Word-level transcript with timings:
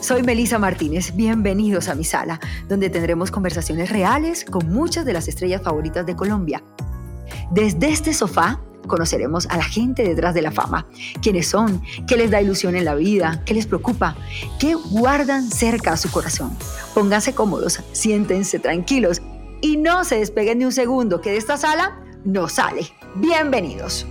Soy 0.00 0.22
Melisa 0.22 0.58
Martínez. 0.58 1.14
Bienvenidos 1.14 1.88
a 1.88 1.94
mi 1.94 2.04
sala, 2.04 2.38
donde 2.68 2.90
tendremos 2.90 3.30
conversaciones 3.30 3.90
reales 3.90 4.44
con 4.44 4.68
muchas 4.68 5.04
de 5.04 5.12
las 5.12 5.28
estrellas 5.28 5.62
favoritas 5.62 6.06
de 6.06 6.14
Colombia. 6.14 6.62
Desde 7.50 7.88
este 7.88 8.14
sofá 8.14 8.60
conoceremos 8.86 9.46
a 9.46 9.56
la 9.56 9.64
gente 9.64 10.02
detrás 10.02 10.34
de 10.34 10.42
la 10.42 10.50
fama, 10.50 10.86
quiénes 11.20 11.48
son, 11.48 11.82
qué 12.06 12.16
les 12.16 12.30
da 12.30 12.40
ilusión 12.40 12.76
en 12.76 12.84
la 12.84 12.94
vida, 12.94 13.42
qué 13.44 13.54
les 13.54 13.66
preocupa, 13.66 14.16
qué 14.58 14.74
guardan 14.74 15.50
cerca 15.50 15.92
a 15.92 15.96
su 15.96 16.10
corazón. 16.10 16.56
Pónganse 16.94 17.34
cómodos, 17.34 17.80
siéntense 17.92 18.58
tranquilos 18.58 19.22
y 19.60 19.76
no 19.76 20.04
se 20.04 20.18
despeguen 20.18 20.58
ni 20.58 20.64
un 20.64 20.72
segundo, 20.72 21.20
que 21.20 21.30
de 21.30 21.38
esta 21.38 21.56
sala 21.56 21.98
no 22.24 22.48
sale. 22.48 22.86
Bienvenidos. 23.16 24.06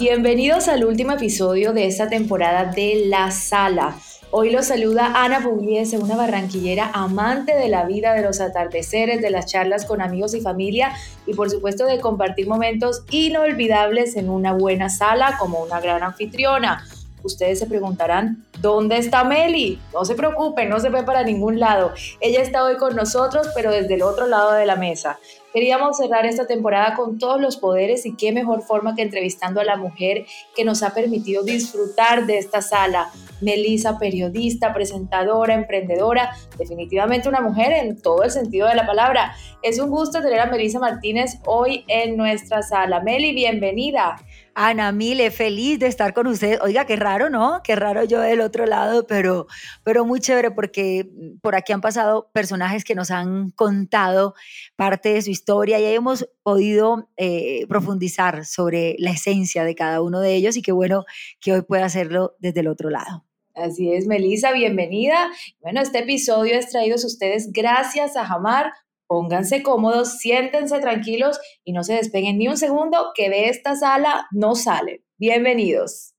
Bienvenidos 0.00 0.68
al 0.68 0.86
último 0.86 1.12
episodio 1.12 1.74
de 1.74 1.84
esta 1.84 2.08
temporada 2.08 2.72
de 2.72 3.02
La 3.04 3.30
Sala. 3.30 3.98
Hoy 4.30 4.48
los 4.48 4.64
saluda 4.64 5.12
Ana 5.14 5.42
Pugliese, 5.42 5.98
una 5.98 6.16
barranquillera 6.16 6.90
amante 6.94 7.54
de 7.54 7.68
la 7.68 7.84
vida, 7.84 8.14
de 8.14 8.22
los 8.22 8.40
atardeceres, 8.40 9.20
de 9.20 9.28
las 9.28 9.44
charlas 9.44 9.84
con 9.84 10.00
amigos 10.00 10.32
y 10.32 10.40
familia 10.40 10.94
y 11.26 11.34
por 11.34 11.50
supuesto 11.50 11.84
de 11.84 12.00
compartir 12.00 12.48
momentos 12.48 13.04
inolvidables 13.10 14.16
en 14.16 14.30
una 14.30 14.54
buena 14.54 14.88
sala 14.88 15.36
como 15.38 15.62
una 15.62 15.82
gran 15.82 16.02
anfitriona. 16.02 16.82
Ustedes 17.22 17.58
se 17.58 17.66
preguntarán, 17.66 18.46
¿dónde 18.60 18.98
está 18.98 19.24
Meli? 19.24 19.80
No 19.92 20.04
se 20.04 20.14
preocupen, 20.14 20.68
no 20.68 20.80
se 20.80 20.90
ve 20.90 21.02
para 21.02 21.22
ningún 21.22 21.58
lado. 21.58 21.92
Ella 22.20 22.42
está 22.42 22.64
hoy 22.64 22.76
con 22.76 22.96
nosotros, 22.96 23.48
pero 23.54 23.70
desde 23.70 23.94
el 23.94 24.02
otro 24.02 24.26
lado 24.26 24.52
de 24.52 24.66
la 24.66 24.76
mesa. 24.76 25.18
Queríamos 25.52 25.96
cerrar 25.96 26.26
esta 26.26 26.46
temporada 26.46 26.94
con 26.94 27.18
todos 27.18 27.40
los 27.40 27.56
poderes 27.56 28.06
y 28.06 28.14
qué 28.14 28.30
mejor 28.30 28.62
forma 28.62 28.94
que 28.94 29.02
entrevistando 29.02 29.60
a 29.60 29.64
la 29.64 29.76
mujer 29.76 30.24
que 30.54 30.64
nos 30.64 30.84
ha 30.84 30.94
permitido 30.94 31.42
disfrutar 31.42 32.26
de 32.26 32.38
esta 32.38 32.62
sala. 32.62 33.10
Melisa, 33.40 33.98
periodista, 33.98 34.72
presentadora, 34.72 35.54
emprendedora, 35.54 36.36
definitivamente 36.56 37.28
una 37.28 37.40
mujer 37.40 37.72
en 37.72 38.00
todo 38.00 38.22
el 38.22 38.30
sentido 38.30 38.68
de 38.68 38.76
la 38.76 38.86
palabra. 38.86 39.34
Es 39.62 39.80
un 39.80 39.90
gusto 39.90 40.22
tener 40.22 40.38
a 40.38 40.46
Melisa 40.46 40.78
Martínez 40.78 41.38
hoy 41.46 41.84
en 41.88 42.16
nuestra 42.16 42.62
sala. 42.62 43.00
Meli, 43.00 43.32
bienvenida. 43.32 44.18
Ana 44.54 44.92
Mile, 44.92 45.30
feliz 45.30 45.78
de 45.78 45.86
estar 45.86 46.12
con 46.12 46.26
ustedes. 46.26 46.60
Oiga, 46.60 46.84
qué 46.84 46.96
raro, 46.96 47.30
¿no? 47.30 47.62
Qué 47.64 47.76
raro 47.76 48.04
yo 48.04 48.20
del 48.20 48.40
otro 48.40 48.49
lado, 48.66 49.06
pero, 49.06 49.46
pero 49.84 50.04
muy 50.04 50.20
chévere 50.20 50.50
porque 50.50 51.08
por 51.42 51.54
aquí 51.54 51.72
han 51.72 51.80
pasado 51.80 52.30
personajes 52.32 52.84
que 52.84 52.94
nos 52.94 53.10
han 53.10 53.50
contado 53.50 54.34
parte 54.76 55.14
de 55.14 55.22
su 55.22 55.30
historia 55.30 55.78
y 55.78 55.84
ahí 55.84 55.94
hemos 55.94 56.28
podido 56.42 57.08
eh, 57.16 57.66
profundizar 57.68 58.44
sobre 58.44 58.96
la 58.98 59.10
esencia 59.10 59.64
de 59.64 59.74
cada 59.74 60.02
uno 60.02 60.20
de 60.20 60.34
ellos 60.34 60.56
y 60.56 60.62
qué 60.62 60.72
bueno 60.72 61.04
que 61.40 61.52
hoy 61.52 61.62
pueda 61.62 61.86
hacerlo 61.86 62.36
desde 62.38 62.60
el 62.60 62.68
otro 62.68 62.90
lado. 62.90 63.24
Así 63.54 63.92
es, 63.92 64.06
Melissa, 64.06 64.52
bienvenida. 64.52 65.30
Bueno, 65.60 65.80
este 65.80 66.00
episodio 66.00 66.54
es 66.54 66.70
traído 66.70 66.96
a 66.96 67.06
ustedes 67.06 67.50
gracias 67.52 68.16
a 68.16 68.24
Jamar 68.24 68.72
Pónganse 69.10 69.64
cómodos, 69.64 70.18
siéntense 70.18 70.78
tranquilos 70.78 71.40
y 71.64 71.72
no 71.72 71.82
se 71.82 71.94
despeguen 71.94 72.38
ni 72.38 72.46
un 72.46 72.56
segundo 72.56 73.10
que 73.16 73.28
de 73.28 73.48
esta 73.48 73.74
sala 73.74 74.28
no 74.30 74.54
sale. 74.54 75.02
Bienvenidos. 75.18 76.14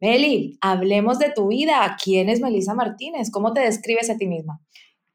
Meli, 0.00 0.58
hablemos 0.60 1.18
de 1.18 1.32
tu 1.34 1.48
vida. 1.48 1.96
¿Quién 2.02 2.28
es 2.28 2.40
Melisa 2.40 2.74
Martínez? 2.74 3.30
¿Cómo 3.30 3.52
te 3.52 3.60
describes 3.60 4.10
a 4.10 4.16
ti 4.16 4.26
misma? 4.26 4.60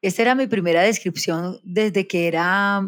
Esta 0.01 0.23
era 0.23 0.35
mi 0.35 0.47
primera 0.47 0.81
descripción 0.81 1.59
desde 1.63 2.07
que 2.07 2.27
era 2.27 2.81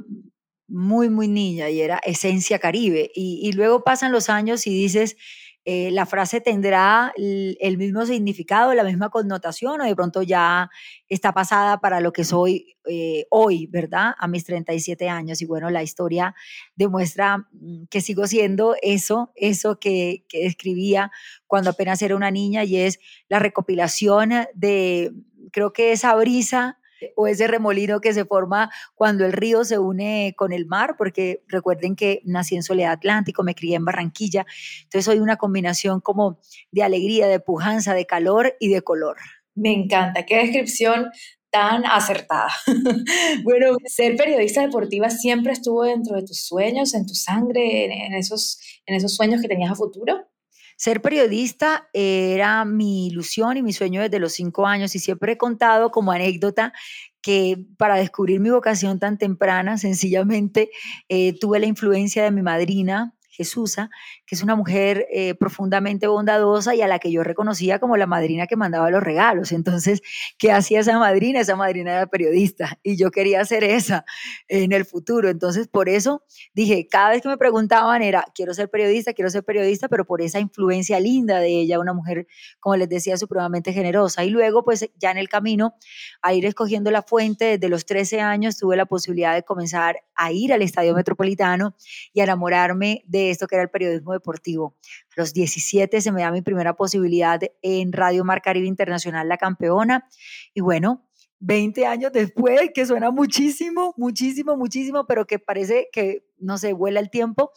muy, 0.68 1.10
muy 1.10 1.28
niña 1.28 1.70
y 1.70 1.82
era 1.82 2.00
Esencia 2.04 2.58
Caribe. 2.58 3.12
Y, 3.14 3.40
y 3.44 3.52
luego 3.52 3.84
pasan 3.84 4.12
los 4.12 4.30
años 4.30 4.66
y 4.66 4.72
dices, 4.72 5.16
eh, 5.66 5.92
la 5.92 6.06
frase 6.06 6.42
tendrá 6.42 7.14
el, 7.16 7.78
mismo 7.78 8.06
significado, 8.06 8.74
la 8.74 8.84
misma 8.84 9.10
connotación 9.10 9.80
o 9.80 9.86
de 9.86 9.96
pronto 9.96 10.22
ya 10.22 10.70
está 11.08 11.32
pasada 11.34 11.80
para 11.80 12.02
lo 12.02 12.12
que 12.12 12.26
soy 12.26 12.76
eh, 12.86 13.26
hoy, 13.30 13.68
¿verdad? 13.68 14.14
A 14.18 14.28
mis 14.28 14.44
37 14.44 15.08
años. 15.08 15.42
Y 15.42 15.46
bueno, 15.46 15.70
la 15.70 15.82
historia 15.82 16.36
demuestra 16.76 17.38
mm, 17.38 17.86
que 17.90 18.02
sigo 18.02 18.28
siendo 18.28 18.76
eso, 18.82 19.32
eso 19.36 19.80
que, 19.80 20.26
que 20.28 20.44
describía 20.44 21.12
cuando 21.48 21.70
apenas 21.70 22.02
era 22.02 22.18
una 22.18 22.32
niña 22.32 22.66
y 22.66 22.78
es 22.78 23.00
la 23.30 23.40
recopilación 23.40 24.32
de, 24.54 25.14
creo 25.52 25.72
que 25.72 25.94
esa 25.94 26.14
brisa 26.16 26.78
o 27.16 27.28
ese 27.28 27.48
remolino 27.48 28.02
que 28.02 28.14
se 28.14 28.26
forma 28.26 28.72
cuando 28.96 29.26
el 29.26 29.34
río 29.34 29.64
se 29.64 29.80
une 29.80 30.34
con 30.38 30.54
el 30.54 30.66
mar, 30.66 30.96
porque 30.98 31.44
recuerden 31.48 31.96
que 31.96 32.22
nací 32.26 32.56
en 32.56 32.64
Soledad 32.64 32.94
Atlántico, 32.94 33.44
me 33.44 33.56
crié 33.56 33.76
en 33.76 33.86
Barranquilla, 33.86 34.46
entonces 34.84 35.06
soy 35.06 35.20
una 35.20 35.38
combinación 35.38 36.02
como 36.02 36.40
de 36.72 36.84
alegría, 36.84 37.28
de 37.28 37.40
pujanza, 37.40 37.94
de 37.94 38.06
calor 38.06 38.56
y 38.60 38.70
de 38.70 38.82
color. 38.82 39.18
Me 39.56 39.72
encanta, 39.72 40.26
qué 40.26 40.38
descripción 40.38 41.10
tan 41.54 41.86
acertada. 41.86 42.50
bueno, 43.44 43.78
ser 43.86 44.16
periodista 44.16 44.62
deportiva 44.62 45.12
siempre 45.12 45.54
estuvo 45.54 45.84
dentro 45.84 46.16
de 46.16 46.24
tus 46.24 46.42
sueños, 46.48 46.96
en 46.96 47.06
tu 47.06 47.14
sangre, 47.14 47.86
en, 47.86 48.16
esos, 48.16 48.60
en 48.88 48.96
esos 48.96 49.16
sueños 49.16 49.40
que 49.40 49.48
tenías 49.48 49.72
a 49.72 49.76
futuro. 49.76 50.28
Ser 50.76 51.02
periodista 51.02 51.90
era 51.94 52.66
mi 52.66 53.08
ilusión 53.08 53.58
y 53.58 53.64
mi 53.64 53.74
sueño 53.74 54.02
desde 54.02 54.20
los 54.20 54.34
cinco 54.34 54.66
años 54.66 54.96
y 54.96 55.00
siempre 55.00 55.34
he 55.34 55.38
contado 55.38 55.92
como 55.92 56.12
anécdota 56.12 56.74
que 57.22 57.58
para 57.78 57.96
descubrir 57.96 58.40
mi 58.40 58.50
vocación 58.50 59.00
tan 59.00 59.18
temprana, 59.18 59.78
sencillamente 59.80 60.70
eh, 61.10 61.34
tuve 61.40 61.60
la 61.60 61.66
influencia 61.66 62.24
de 62.24 62.32
mi 62.32 62.44
madrina, 62.44 63.16
Jesusa, 63.30 63.90
que 64.34 64.38
es 64.38 64.42
una 64.42 64.56
mujer 64.56 65.06
eh, 65.12 65.36
profundamente 65.36 66.08
bondadosa 66.08 66.74
y 66.74 66.82
a 66.82 66.88
la 66.88 66.98
que 66.98 67.12
yo 67.12 67.24
reconocía 67.24 67.78
como 67.78 67.98
la 67.98 68.08
madrina 68.08 68.48
que 68.48 68.56
mandaba 68.56 68.90
los 68.90 69.04
regalos. 69.04 69.52
Entonces, 69.52 70.02
¿qué 70.40 70.52
hacía 70.52 70.80
esa 70.80 70.98
madrina? 70.98 71.40
Esa 71.40 71.56
madrina 71.56 71.92
era 71.92 72.08
periodista 72.08 72.80
y 72.82 72.98
yo 72.98 73.12
quería 73.12 73.46
ser 73.46 73.64
esa 73.64 74.06
en 74.48 74.72
el 74.72 74.86
futuro. 74.86 75.30
Entonces, 75.30 75.68
por 75.68 75.88
eso 75.88 76.24
dije, 76.56 76.88
cada 76.90 77.12
vez 77.12 77.22
que 77.22 77.30
me 77.30 77.38
preguntaban 77.38 78.02
era, 78.02 78.26
quiero 78.34 78.56
ser 78.56 78.72
periodista, 78.72 79.14
quiero 79.14 79.30
ser 79.30 79.44
periodista, 79.44 79.88
pero 79.88 80.04
por 80.06 80.20
esa 80.20 80.40
influencia 80.40 81.00
linda 81.00 81.40
de 81.40 81.50
ella, 81.50 81.80
una 81.80 81.94
mujer, 81.94 82.26
como 82.60 82.76
les 82.76 82.90
decía, 82.90 83.18
supremamente 83.18 83.72
generosa. 83.72 84.24
Y 84.24 84.32
luego, 84.32 84.64
pues 84.64 84.90
ya 84.98 85.12
en 85.12 85.18
el 85.18 85.30
camino, 85.30 85.76
a 86.24 86.34
ir 86.34 86.46
escogiendo 86.48 86.90
la 86.90 87.04
fuente, 87.04 87.46
desde 87.46 87.70
los 87.70 87.86
13 87.86 88.22
años 88.22 88.58
tuve 88.58 88.78
la 88.78 88.88
posibilidad 88.88 89.36
de 89.36 89.44
comenzar 89.44 89.98
a 90.16 90.32
ir 90.32 90.54
al 90.54 90.64
Estadio 90.64 90.96
Metropolitano 90.96 91.76
y 92.14 92.22
a 92.22 92.24
enamorarme 92.24 93.04
de 93.06 93.30
esto 93.30 93.48
que 93.48 93.56
era 93.56 93.64
el 93.64 93.70
periodismo 93.70 94.14
deportivo. 94.24 94.78
A 95.16 95.22
los 95.22 95.34
17 95.34 96.00
se 96.00 96.12
me 96.12 96.22
da 96.22 96.32
mi 96.32 96.42
primera 96.42 96.76
posibilidad 96.76 97.42
en 97.62 97.92
Radio 97.92 98.24
Mar 98.24 98.42
Caribe 98.42 98.68
Internacional, 98.68 99.28
la 99.28 99.38
campeona. 99.38 100.08
Y 100.54 100.62
bueno, 100.62 101.06
20 101.40 101.86
años 101.86 102.14
después, 102.14 102.72
que 102.74 102.86
suena 102.86 103.12
muchísimo, 103.12 103.94
muchísimo, 103.98 104.56
muchísimo, 104.56 105.06
pero 105.06 105.28
que 105.28 105.40
parece 105.40 105.90
que, 105.92 106.26
no 106.40 106.58
se 106.58 106.74
vuela 106.74 107.00
el 107.00 107.10
tiempo, 107.10 107.52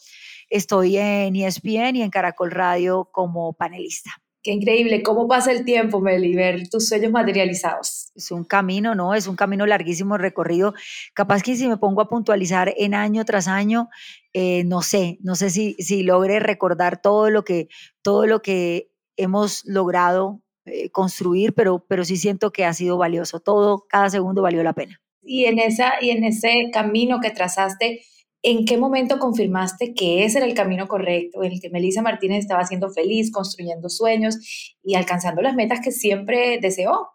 estoy 0.49 0.97
en 0.97 1.35
ESPN 1.35 1.97
y 1.97 2.03
en 2.03 2.11
Caracol 2.11 2.51
Radio 2.51 3.09
como 3.13 3.53
panelista. 3.55 4.11
Qué 4.47 4.53
increíble, 4.53 5.03
cómo 5.03 5.27
pasa 5.27 5.51
el 5.51 5.65
tiempo, 5.65 6.01
Meli, 6.01 6.37
ver 6.37 6.69
tus 6.69 6.87
sueños 6.87 7.11
materializados. 7.11 8.13
Es 8.15 8.31
un 8.31 8.45
camino, 8.45 8.95
¿no? 8.95 9.13
Es 9.13 9.27
un 9.27 9.35
camino 9.35 9.67
larguísimo 9.67 10.19
recorrido. 10.19 10.73
Capaz 11.15 11.43
que 11.43 11.57
si 11.57 11.67
me 11.67 11.79
pongo 11.79 12.01
a 12.01 12.09
puntualizar 12.09 12.73
en 12.77 12.95
año 12.95 13.25
tras 13.25 13.49
año, 13.49 13.89
eh, 14.33 14.63
no 14.63 14.83
sé, 14.83 15.19
no 15.21 15.35
sé 15.35 15.51
si, 15.51 15.75
si 15.81 16.05
logre 16.05 16.39
recordar 16.39 17.03
todo 17.03 17.29
lo 17.29 17.43
que, 17.43 17.67
todo 18.03 18.29
lo 18.29 18.41
que 18.41 18.89
hemos 19.17 19.65
logrado 19.65 20.41
eh, 20.65 20.91
construir, 20.91 21.53
pero, 21.53 21.85
pero 21.89 22.05
sí 22.05 22.17
siento 22.17 22.53
que 22.53 22.65
ha 22.65 22.73
sido 22.73 22.99
valioso. 22.99 23.41
Todo, 23.41 23.85
cada 23.89 24.11
segundo 24.11 24.43
valió 24.43 24.63
la 24.63 24.75
pena. 24.75 25.01
Y 25.23 25.47
en, 25.47 25.59
esa, 25.59 25.95
y 26.01 26.11
en 26.11 26.23
ese 26.23 26.71
camino 26.73 27.19
que 27.19 27.31
trazaste, 27.31 28.01
¿en 28.47 28.65
qué 28.65 28.79
momento 28.79 29.19
confirmaste 29.19 29.93
que 29.93 30.25
ese 30.25 30.39
era 30.39 30.47
el 30.47 30.55
camino 30.55 30.87
correcto, 30.87 31.43
en 31.43 31.51
el 31.51 31.61
que 31.61 31.69
Melissa 31.69 32.01
Martínez 32.01 32.39
estaba 32.39 32.65
siendo 32.65 32.91
feliz, 32.91 33.33
construyendo 33.33 33.89
sueños 33.89 34.37
y 34.85 34.95
alcanzando 34.95 35.43
las 35.43 35.57
metas 35.57 35.81
que 35.83 35.91
siempre 35.91 36.61
deseó? 36.63 37.09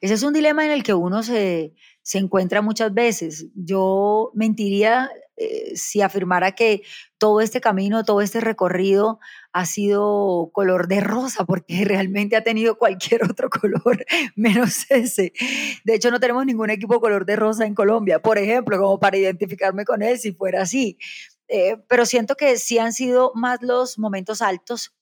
Ese 0.00 0.14
es 0.14 0.24
un 0.24 0.32
dilema 0.32 0.64
en 0.64 0.72
el 0.72 0.82
que 0.82 0.92
uno 0.92 1.22
se, 1.22 1.72
se 2.02 2.18
encuentra 2.18 2.62
muchas 2.62 2.92
veces. 2.92 3.46
Yo 3.54 4.32
mentiría 4.34 5.08
eh, 5.42 5.76
si 5.76 6.02
afirmara 6.02 6.52
que 6.52 6.82
todo 7.18 7.40
este 7.40 7.60
camino, 7.60 8.04
todo 8.04 8.20
este 8.20 8.40
recorrido 8.40 9.18
ha 9.52 9.66
sido 9.66 10.50
color 10.52 10.86
de 10.86 11.00
rosa, 11.00 11.44
porque 11.44 11.84
realmente 11.84 12.36
ha 12.36 12.44
tenido 12.44 12.78
cualquier 12.78 13.24
otro 13.24 13.50
color 13.50 14.04
menos 14.36 14.86
ese. 14.90 15.32
De 15.84 15.94
hecho, 15.94 16.10
no 16.10 16.20
tenemos 16.20 16.46
ningún 16.46 16.70
equipo 16.70 17.00
color 17.00 17.26
de 17.26 17.36
rosa 17.36 17.66
en 17.66 17.74
Colombia, 17.74 18.20
por 18.20 18.38
ejemplo, 18.38 18.78
como 18.78 19.00
para 19.00 19.16
identificarme 19.16 19.84
con 19.84 20.02
él 20.02 20.18
si 20.18 20.32
fuera 20.32 20.62
así. 20.62 20.98
Eh, 21.48 21.76
pero 21.88 22.06
siento 22.06 22.36
que 22.36 22.56
sí 22.56 22.78
han 22.78 22.92
sido 22.92 23.32
más 23.34 23.60
los 23.62 23.98
momentos 23.98 24.40
altos 24.40 24.94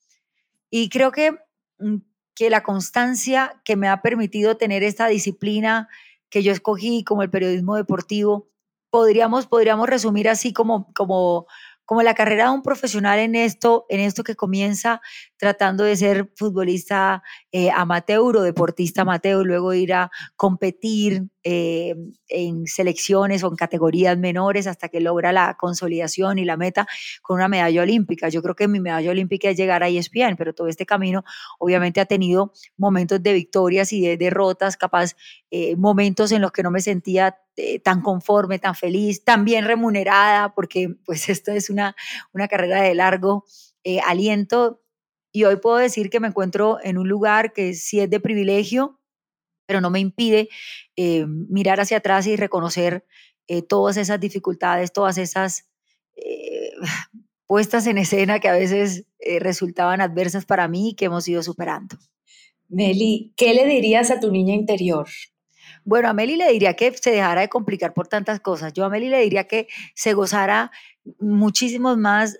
y 0.71 0.89
creo 0.89 1.13
que, 1.13 1.33
mm, 1.79 1.97
que 2.35 2.51
la 2.51 2.63
constancia 2.63 3.61
que 3.65 3.77
me 3.77 3.89
ha 3.89 4.03
permitido 4.03 4.57
tener 4.57 4.83
esta 4.83 5.07
disciplina 5.07 5.89
que 6.31 6.43
yo 6.43 6.53
escogí 6.53 7.05
como 7.05 7.23
el 7.23 7.31
periodismo 7.31 7.77
deportivo, 7.77 8.50
podríamos, 8.91 9.47
podríamos 9.47 9.89
resumir 9.89 10.29
así 10.29 10.53
como, 10.53 10.93
como, 10.95 11.47
como 11.85 12.03
la 12.03 12.15
carrera 12.15 12.45
de 12.45 12.51
un 12.51 12.63
profesional 12.63 13.19
en 13.19 13.35
esto, 13.35 13.87
en 13.89 14.01
esto 14.01 14.23
que 14.23 14.37
comienza 14.37 15.01
tratando 15.37 15.85
de 15.85 15.97
ser 15.97 16.31
futbolista 16.37 17.23
eh, 17.53 17.71
amateur 17.71 18.37
o 18.37 18.43
deportista 18.43 19.03
amateur, 19.03 19.45
luego 19.45 19.75
ir 19.75 19.95
a 19.95 20.11
competir 20.37 21.25
eh, 21.43 21.95
en 22.29 22.67
selecciones 22.67 23.43
o 23.43 23.49
en 23.49 23.57
categorías 23.57 24.19
menores 24.19 24.67
hasta 24.67 24.91
que 24.91 25.01
logra 25.01 25.33
la 25.33 25.57
consolidación 25.59 26.39
y 26.39 26.45
la 26.45 26.59
meta 26.59 26.87
con 27.23 27.37
una 27.37 27.49
medalla 27.49 27.81
olímpica. 27.81 28.29
Yo 28.29 28.43
creo 28.43 28.55
que 28.55 28.69
mi 28.69 28.79
medalla 28.79 29.11
olímpica 29.11 29.49
es 29.49 29.57
llegar 29.57 29.83
a 29.83 29.89
ESPN, 29.89 30.37
pero 30.37 30.55
todo 30.55 30.69
este 30.69 30.85
camino 30.85 31.25
obviamente 31.59 31.99
ha 31.99 32.05
tenido 32.05 32.53
momentos 32.77 33.23
de 33.23 33.33
victorias 33.33 33.91
y 33.95 34.03
de 34.03 34.19
derrotas, 34.19 34.77
capaz 34.77 35.17
eh, 35.51 35.77
momentos 35.77 36.31
en 36.33 36.43
los 36.43 36.53
que 36.53 36.63
no 36.63 36.71
me 36.71 36.83
sentía 36.83 37.39
eh, 37.57 37.81
tan 37.81 38.03
conforme, 38.03 38.59
tan 38.59 38.75
feliz, 38.75 39.25
tan 39.25 39.47
bien 39.47 39.65
remunerada, 39.65 40.55
porque 40.55 40.95
pues 41.07 41.29
esto 41.31 41.53
es 41.53 41.71
una, 41.71 41.97
una 42.35 42.49
carrera 42.49 42.83
de 42.83 42.95
largo 42.95 43.47
aliento. 44.07 44.83
Y 45.33 45.45
hoy 45.45 45.57
puedo 45.57 45.79
decir 45.79 46.11
que 46.11 46.21
me 46.21 46.29
encuentro 46.29 46.79
en 46.83 46.99
un 46.99 47.09
lugar 47.09 47.55
que 47.55 47.73
sí 47.73 48.01
es 48.01 48.11
de 48.11 48.21
privilegio, 48.21 49.00
pero 49.71 49.81
no 49.81 49.91
me 49.91 50.01
impide 50.01 50.49
eh, 50.97 51.25
mirar 51.29 51.79
hacia 51.79 51.99
atrás 51.99 52.27
y 52.27 52.35
reconocer 52.35 53.07
eh, 53.47 53.63
todas 53.63 53.97
esas 53.99 54.19
dificultades, 54.19 54.93
todas 54.93 55.17
esas 55.17 55.69
eh, 56.17 56.73
puestas 57.47 57.87
en 57.87 57.97
escena 57.97 58.41
que 58.41 58.49
a 58.49 58.53
veces 58.53 59.05
resultaban 59.39 60.01
adversas 60.01 60.45
para 60.45 60.67
mí 60.67 60.89
y 60.89 60.95
que 60.95 61.05
hemos 61.05 61.29
ido 61.29 61.41
superando. 61.45 61.97
Meli, 62.69 63.33
¿qué 63.37 63.55
le 63.55 63.65
dirías 63.65 64.11
a 64.11 64.19
tu 64.19 64.33
niña 64.33 64.55
interior? 64.55 65.07
Bueno, 65.85 66.09
a 66.09 66.15
Meli 66.15 66.35
le 66.35 66.51
diría 66.51 66.75
que 66.75 66.93
se 66.93 67.13
dejara 67.13 67.43
de 67.43 67.49
complicar 67.49 67.95
por 67.95 68.09
tantas 68.09 68.41
cosas. 68.41 68.73
Yo 68.73 68.85
a 68.85 68.91
Meli 68.91 69.09
le 69.09 69.21
diría 69.21 69.45
que 69.45 69.69
se 69.95 70.15
gozara 70.15 70.73
muchísimos 71.21 71.97
más, 71.97 72.37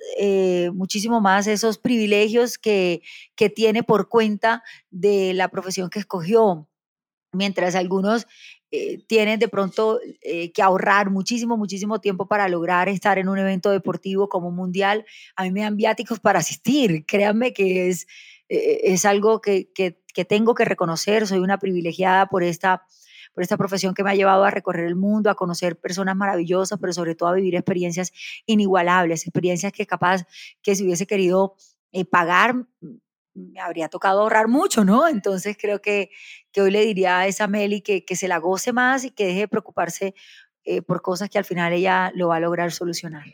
muchísimo 0.75 1.21
más 1.21 1.47
esos 1.47 1.79
privilegios 1.79 2.59
que, 2.59 3.03
que 3.37 3.51
tiene 3.51 3.85
por 3.85 4.09
cuenta 4.09 4.65
de 4.91 5.33
la 5.33 5.49
profesión 5.49 5.91
que 5.91 6.01
escogió, 6.01 6.70
mientras 7.33 7.75
algunos 7.75 8.27
eh, 8.73 8.99
tienen 9.09 9.41
de 9.41 9.49
pronto 9.49 9.99
eh, 10.21 10.53
que 10.53 10.63
ahorrar 10.63 11.11
muchísimo, 11.11 11.57
muchísimo 11.57 12.01
tiempo 12.01 12.27
para 12.27 12.49
lograr 12.49 12.89
estar 12.89 13.19
en 13.19 13.29
un 13.29 13.39
evento 13.39 13.71
deportivo 13.71 14.29
como 14.29 14.49
un 14.49 14.55
mundial, 14.55 15.05
a 15.35 15.43
mí 15.43 15.51
me 15.51 15.63
dan 15.63 15.77
viáticos 15.77 16.21
para 16.21 16.39
asistir. 16.41 17.05
Créanme 17.07 17.53
que 17.53 17.89
es, 17.89 18.07
eh, 18.49 18.81
es 18.85 19.05
algo 19.05 19.41
que, 19.41 19.71
que, 19.73 20.01
que, 20.15 20.25
tengo 20.25 20.55
que 20.55 20.65
reconocer. 20.65 21.27
Soy 21.27 21.41
una 21.41 21.59
privilegiada 21.59 22.27
por 22.27 22.45
esta, 22.45 22.87
por 23.35 23.43
esta 23.43 23.57
profesión 23.57 23.95
que 23.95 24.05
me 24.05 24.11
ha 24.11 24.15
llevado 24.15 24.45
a 24.45 24.51
recorrer 24.51 24.87
el 24.87 24.97
mundo, 24.97 25.31
a 25.31 25.35
conocer 25.35 25.79
personas 25.79 26.17
maravillosas, 26.17 26.79
pero 26.81 26.93
sobre 26.93 27.15
todo 27.17 27.31
a 27.31 27.35
vivir 27.35 27.57
experiencias 27.57 28.13
inigualables, 28.47 29.27
experiencias 29.27 29.73
que 29.73 29.87
capaz 29.87 30.27
que 30.63 30.77
si 30.77 30.85
hubiese 30.85 31.07
querido 31.07 31.57
pagar 32.09 32.55
me 33.35 33.61
habría 33.61 33.89
tocado 33.89 34.23
ahorrar 34.23 34.49
mucho, 34.49 34.85
¿no? 34.85 35.09
Entonces 35.09 35.57
creo 35.61 35.81
que, 35.81 36.11
que 36.53 36.63
hoy 36.63 36.71
le 36.71 36.85
diría 36.85 37.19
a 37.19 37.27
esa 37.27 37.47
Meli 37.47 37.81
que, 37.81 38.05
que 38.05 38.17
se 38.17 38.29
la 38.29 38.39
goce 38.39 38.73
más 38.73 39.05
y 39.05 39.11
que 39.11 39.27
deje 39.27 39.41
de 39.41 39.49
preocuparse 39.49 40.15
eh, 40.65 40.83
por 40.83 41.03
cosas 41.03 41.31
que 41.31 41.39
al 41.39 41.45
final 41.45 41.73
ella 41.73 42.13
lo 42.15 42.29
va 42.29 42.37
a 42.37 42.41
lograr 42.41 42.73
solucionar. 42.73 43.25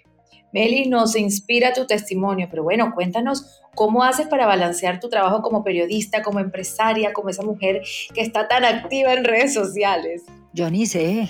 Meli, 0.56 0.88
nos 0.88 1.16
inspira 1.16 1.74
tu 1.74 1.86
testimonio, 1.86 2.48
pero 2.50 2.62
bueno, 2.62 2.94
cuéntanos 2.94 3.60
cómo 3.74 4.02
haces 4.04 4.26
para 4.26 4.46
balancear 4.46 5.00
tu 5.00 5.10
trabajo 5.10 5.42
como 5.42 5.62
periodista, 5.62 6.22
como 6.22 6.40
empresaria, 6.40 7.12
como 7.12 7.28
esa 7.28 7.42
mujer 7.42 7.82
que 8.14 8.22
está 8.22 8.48
tan 8.48 8.64
activa 8.64 9.12
en 9.12 9.24
redes 9.24 9.52
sociales. 9.52 10.22
Yo 10.54 10.70
ni 10.70 10.86
sé, 10.86 11.28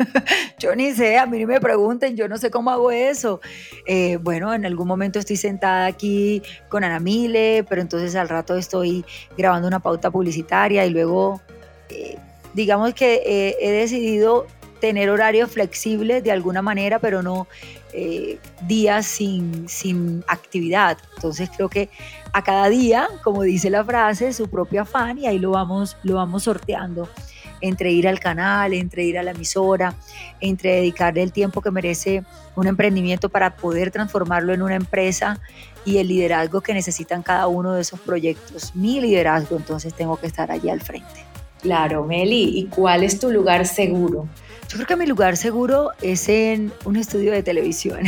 yo 0.58 0.76
ni 0.76 0.92
sé, 0.92 1.16
a 1.16 1.24
mí 1.24 1.46
me 1.46 1.62
pregunten, 1.62 2.14
yo 2.14 2.28
no 2.28 2.36
sé 2.36 2.50
cómo 2.50 2.70
hago 2.70 2.90
eso. 2.90 3.40
Eh, 3.86 4.18
bueno, 4.20 4.52
en 4.52 4.66
algún 4.66 4.86
momento 4.86 5.18
estoy 5.18 5.36
sentada 5.36 5.86
aquí 5.86 6.42
con 6.68 6.84
Ana 6.84 7.00
Mile, 7.00 7.64
pero 7.66 7.80
entonces 7.80 8.14
al 8.16 8.28
rato 8.28 8.54
estoy 8.54 9.02
grabando 9.38 9.66
una 9.66 9.80
pauta 9.80 10.10
publicitaria 10.10 10.84
y 10.84 10.90
luego, 10.90 11.40
eh, 11.88 12.18
digamos 12.52 12.92
que 12.92 13.22
eh, 13.24 13.56
he 13.62 13.70
decidido 13.70 14.46
tener 14.80 15.10
horarios 15.10 15.50
flexibles 15.50 16.22
de 16.24 16.32
alguna 16.32 16.62
manera, 16.62 16.98
pero 16.98 17.22
no 17.22 17.46
días 18.62 19.06
sin, 19.06 19.68
sin 19.68 20.22
actividad. 20.28 20.98
Entonces 21.16 21.50
creo 21.54 21.68
que 21.68 21.88
a 22.32 22.44
cada 22.44 22.68
día, 22.68 23.08
como 23.24 23.42
dice 23.42 23.70
la 23.70 23.84
frase, 23.84 24.32
su 24.32 24.48
propio 24.48 24.82
afán 24.82 25.18
y 25.18 25.26
ahí 25.26 25.38
lo 25.38 25.50
vamos, 25.50 25.96
lo 26.02 26.16
vamos 26.16 26.44
sorteando 26.44 27.08
entre 27.60 27.90
ir 27.90 28.06
al 28.06 28.20
canal, 28.20 28.72
entre 28.72 29.04
ir 29.04 29.18
a 29.18 29.22
la 29.22 29.32
emisora, 29.32 29.94
entre 30.40 30.76
dedicarle 30.76 31.22
el 31.22 31.32
tiempo 31.32 31.60
que 31.60 31.70
merece 31.70 32.22
un 32.56 32.66
emprendimiento 32.66 33.28
para 33.28 33.56
poder 33.56 33.90
transformarlo 33.90 34.52
en 34.52 34.62
una 34.62 34.76
empresa 34.76 35.40
y 35.84 35.98
el 35.98 36.08
liderazgo 36.08 36.60
que 36.60 36.74
necesitan 36.74 37.22
cada 37.22 37.46
uno 37.46 37.72
de 37.72 37.80
esos 37.80 38.00
proyectos. 38.00 38.74
Mi 38.74 39.00
liderazgo, 39.00 39.56
entonces 39.56 39.94
tengo 39.94 40.16
que 40.16 40.26
estar 40.26 40.50
allí 40.50 40.70
al 40.70 40.80
frente. 40.80 41.24
Claro, 41.60 42.04
Meli, 42.04 42.58
¿y 42.58 42.66
cuál 42.66 43.02
es 43.02 43.18
tu 43.18 43.30
lugar 43.30 43.66
seguro? 43.66 44.28
Yo 44.68 44.74
creo 44.74 44.86
que 44.86 44.96
mi 44.96 45.06
lugar 45.06 45.38
seguro 45.38 45.92
es 46.02 46.28
en 46.28 46.70
un 46.84 46.96
estudio 46.96 47.32
de 47.32 47.42
televisión. 47.42 48.00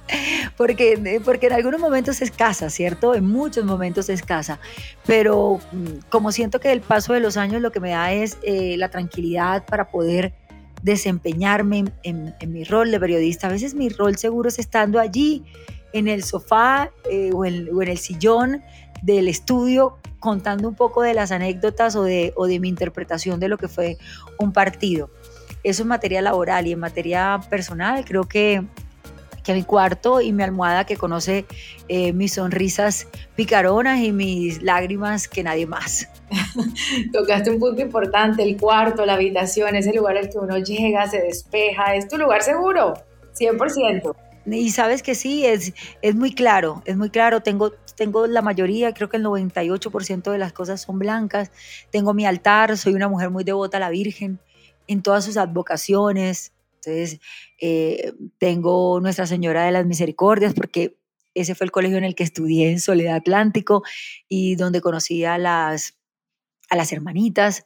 porque, 0.56 0.94
eh, 0.94 1.20
porque 1.24 1.46
en 1.46 1.52
algunos 1.52 1.80
momentos 1.80 2.20
es 2.20 2.32
casa, 2.32 2.68
¿cierto? 2.68 3.14
En 3.14 3.24
muchos 3.24 3.64
momentos 3.64 4.08
es 4.08 4.22
casa, 4.22 4.58
pero 5.06 5.60
mm, 5.70 6.08
como 6.08 6.32
siento 6.32 6.58
que 6.58 6.72
el 6.72 6.80
paso 6.80 7.12
de 7.12 7.20
los 7.20 7.36
años 7.36 7.62
lo 7.62 7.70
que 7.70 7.78
me 7.78 7.90
da 7.90 8.12
es 8.12 8.38
eh, 8.42 8.76
la 8.76 8.88
tranquilidad 8.88 9.64
para 9.66 9.88
poder 9.88 10.34
desempeñarme 10.82 11.84
en, 12.02 12.34
mi 12.48 12.64
rol 12.64 12.90
de 12.90 12.98
periodista. 12.98 13.46
A 13.46 13.50
veces 13.50 13.74
mi 13.74 13.88
rol 13.88 14.16
seguro 14.16 14.48
es 14.48 14.58
estando 14.58 14.98
allí 14.98 15.44
en 15.92 16.08
el 16.08 16.24
sofá 16.24 16.90
eh, 17.08 17.30
o, 17.32 17.44
en, 17.44 17.68
el 17.80 17.98
sillón 17.98 18.62
del 19.02 19.28
estudio 19.28 19.98
contando 20.18 20.68
un 20.68 20.74
poco 20.74 21.02
de 21.02 21.14
las 21.14 21.30
anécdotas 21.30 21.94
o 21.96 22.02
de, 22.02 22.32
o 22.36 22.46
de 22.46 22.58
mi 22.58 22.68
interpretación 22.68 23.38
de 23.38 23.48
lo 23.48 23.58
que 23.58 23.68
fue 23.68 23.96
un 24.38 24.52
partido. 24.52 25.08
Eso 25.62 25.82
en 25.82 25.88
materia 25.88 26.22
laboral 26.22 26.66
y 26.66 26.72
en 26.72 26.78
materia 26.78 27.40
personal 27.48 28.04
creo 28.04 28.24
que 28.24 28.64
que 29.42 29.54
mi 29.54 29.62
cuarto 29.62 30.20
y 30.20 30.32
mi 30.32 30.42
almohada 30.42 30.84
que 30.84 30.96
conoce 30.96 31.46
eh, 31.88 32.12
mis 32.12 32.34
sonrisas 32.34 33.08
picaronas 33.36 34.00
y 34.00 34.12
mis 34.12 34.62
lágrimas 34.62 35.28
que 35.28 35.42
nadie 35.42 35.66
más. 35.66 36.08
Tocaste 37.12 37.50
un 37.50 37.58
punto 37.58 37.80
importante, 37.80 38.42
el 38.42 38.56
cuarto, 38.56 39.06
la 39.06 39.14
habitación, 39.14 39.74
ese 39.76 39.92
lugar 39.94 40.16
al 40.16 40.28
que 40.28 40.38
uno 40.38 40.58
llega, 40.58 41.08
se 41.08 41.20
despeja, 41.20 41.94
es 41.94 42.08
tu 42.08 42.18
lugar 42.18 42.42
seguro, 42.42 42.94
100%. 43.38 44.14
Y 44.46 44.70
sabes 44.70 45.02
que 45.02 45.14
sí, 45.14 45.44
es, 45.46 45.74
es 46.02 46.14
muy 46.14 46.34
claro, 46.34 46.82
es 46.86 46.96
muy 46.96 47.10
claro. 47.10 47.42
Tengo, 47.42 47.72
tengo 47.94 48.26
la 48.26 48.42
mayoría, 48.42 48.92
creo 48.94 49.08
que 49.08 49.18
el 49.18 49.24
98% 49.24 50.30
de 50.30 50.38
las 50.38 50.52
cosas 50.52 50.80
son 50.80 50.98
blancas. 50.98 51.50
Tengo 51.90 52.14
mi 52.14 52.24
altar, 52.24 52.76
soy 52.76 52.94
una 52.94 53.08
mujer 53.08 53.30
muy 53.30 53.44
devota 53.44 53.76
a 53.76 53.80
la 53.80 53.90
Virgen 53.90 54.40
en 54.90 55.02
todas 55.02 55.24
sus 55.24 55.36
advocaciones. 55.36 56.52
Entonces, 56.74 57.20
eh, 57.60 58.12
tengo 58.38 59.00
Nuestra 59.00 59.26
Señora 59.26 59.64
de 59.64 59.70
las 59.70 59.86
Misericordias, 59.86 60.52
porque 60.52 60.96
ese 61.32 61.54
fue 61.54 61.66
el 61.66 61.70
colegio 61.70 61.96
en 61.96 62.04
el 62.04 62.16
que 62.16 62.24
estudié 62.24 62.72
en 62.72 62.80
Soledad 62.80 63.14
Atlántico 63.14 63.84
y 64.28 64.56
donde 64.56 64.80
conocí 64.80 65.24
a 65.24 65.38
las, 65.38 65.96
a 66.70 66.76
las 66.76 66.92
hermanitas. 66.92 67.64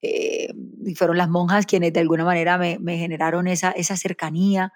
Eh, 0.00 0.54
y 0.86 0.94
fueron 0.94 1.18
las 1.18 1.28
monjas 1.28 1.66
quienes 1.66 1.92
de 1.92 2.00
alguna 2.00 2.24
manera 2.24 2.56
me, 2.56 2.78
generaron 2.96 3.48
esa, 3.48 3.72
esa 3.72 3.96
cercanía 3.96 4.72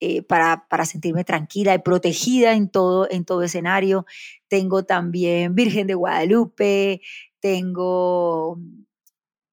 eh, 0.00 0.22
para, 0.22 0.66
para, 0.68 0.84
sentirme 0.84 1.24
tranquila 1.24 1.74
y 1.74 1.78
protegida 1.78 2.52
en 2.52 2.68
todo, 2.68 3.08
en 3.10 3.24
todo 3.24 3.42
escenario. 3.42 4.04
Tengo 4.48 4.84
también 4.84 5.54
Virgen 5.54 5.86
de 5.86 5.94
Guadalupe, 5.94 7.00
tengo 7.40 8.60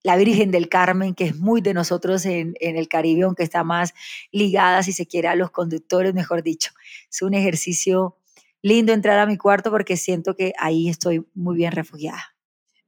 la 0.06 0.18
Virgen 0.18 0.52
del 0.52 0.70
Carmen, 0.70 1.16
que 1.16 1.24
es 1.24 1.36
muy 1.36 1.62
de 1.62 1.74
nosotros 1.74 2.28
en, 2.28 2.54
el 2.60 2.88
Caribe, 2.88 3.24
aunque 3.24 3.42
está 3.42 3.64
más 3.64 3.96
ligada, 4.32 4.84
si 4.84 4.94
se 4.94 5.08
quiere, 5.08 5.30
a 5.30 5.36
los 5.36 5.50
conductores, 5.50 6.14
mejor 6.14 6.44
dicho. 6.44 6.74
Es 7.10 7.24
un 7.24 7.34
ejercicio 7.34 8.16
lindo 8.62 8.94
entrar 8.94 9.18
a 9.18 9.26
mi 9.26 9.36
cuarto 9.36 9.72
porque 9.72 9.98
siento 9.98 10.36
que 10.36 10.54
ahí 10.60 10.90
estoy 10.90 11.26
muy 11.34 11.56
bien 11.56 11.72
refugiada. 11.72 12.22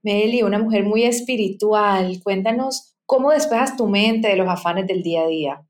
Meli, 0.03 0.43
una 0.43 0.59
mujer 0.59 0.83
muy 0.83 1.05
espiritual, 1.05 2.21
cuéntanos 2.23 2.95
cómo 3.07 3.31
despejas 3.31 3.75
tu 3.75 3.87
mente 3.87 4.27
de 4.27 4.35
los 4.35 4.47
afanes 4.47 4.85
del 4.85 5.01
día 5.01 5.23
a 5.23 5.27
día. 5.27 5.67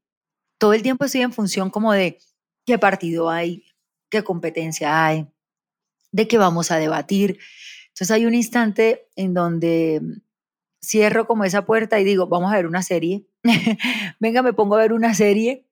Todo 0.58 0.74
el 0.74 0.84
tiempo 0.84 1.06
estoy 1.06 1.22
en 1.22 1.32
función 1.32 1.70
como 1.70 1.94
de 1.94 2.18
qué 2.66 2.77
partido 2.77 3.30
hay, 3.30 3.63
qué 4.10 4.22
competencia 4.22 5.06
hay, 5.06 5.27
de 6.12 6.27
qué 6.27 6.38
vamos 6.38 6.72
a 6.72 6.77
debatir. 6.77 7.39
Entonces 7.88 8.12
hay 8.12 8.25
un 8.25 8.36
instante 8.36 9.08
en 9.16 9.34
donde 9.34 10.01
cierro 10.82 11.28
como 11.28 11.44
esa 11.44 11.66
puerta 11.66 12.00
y 12.00 12.04
digo, 12.04 12.28
vamos 12.28 12.52
a 12.52 12.56
ver 12.56 12.68
una 12.68 12.82
serie. 12.82 13.26
Venga, 14.20 14.42
me 14.42 14.54
pongo 14.54 14.76
a 14.76 14.80
ver 14.80 14.94
una 14.94 15.14
serie 15.14 15.66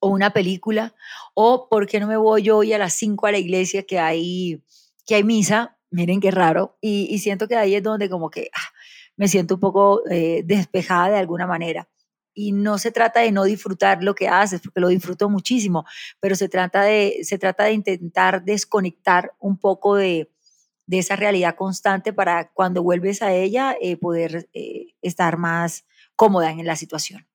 o 0.00 0.08
una 0.08 0.30
película. 0.30 0.94
O, 1.34 1.68
¿por 1.68 1.86
qué 1.86 2.00
no 2.00 2.06
me 2.06 2.16
voy 2.16 2.42
yo 2.42 2.58
hoy 2.58 2.72
a 2.72 2.78
las 2.78 2.94
5 2.94 3.26
a 3.26 3.32
la 3.32 3.38
iglesia 3.38 3.84
que 3.84 3.98
hay, 3.98 4.62
que 5.06 5.14
hay 5.14 5.24
misa? 5.24 5.78
Miren 5.90 6.20
qué 6.20 6.30
raro. 6.30 6.76
Y, 6.80 7.18
siento 7.18 7.48
que 7.48 7.56
ahí 7.56 7.74
es 7.74 7.82
donde 7.82 8.08
como 8.08 8.30
que 8.30 8.50
ah, 8.54 8.72
me 9.16 9.28
siento 9.28 9.54
un 9.54 9.60
poco 9.60 10.02
eh, 10.10 10.42
despejada 10.44 11.10
de 11.10 11.18
alguna 11.18 11.46
manera. 11.46 11.88
Y 12.34 12.52
no 12.52 12.78
se 12.78 12.90
trata 12.90 13.20
de 13.20 13.30
no 13.30 13.44
disfrutar 13.44 14.02
lo 14.02 14.14
que 14.14 14.26
haces, 14.26 14.62
porque 14.62 14.80
lo 14.80 14.88
disfruto 14.88 15.28
muchísimo, 15.28 15.84
pero 16.18 16.34
se 16.34 16.48
trata 16.48 16.82
de, 16.82 17.18
se 17.24 17.38
trata 17.38 17.64
de 17.64 17.74
intentar 17.74 18.42
desconectar 18.42 19.34
un 19.38 19.58
poco 19.58 19.96
de, 19.96 20.32
de 20.86 20.98
esa 20.98 21.16
realidad 21.16 21.56
constante 21.56 22.12
para 22.12 22.50
cuando 22.52 22.82
vuelves 22.82 23.22
a 23.22 23.32
ella 23.32 23.76
eh, 23.80 23.96
poder 23.96 24.48
eh, 24.52 24.94
estar 25.00 25.38
más 25.38 25.86
cómoda 26.16 26.50
en 26.50 26.66
la 26.66 26.76
situación. 26.76 27.26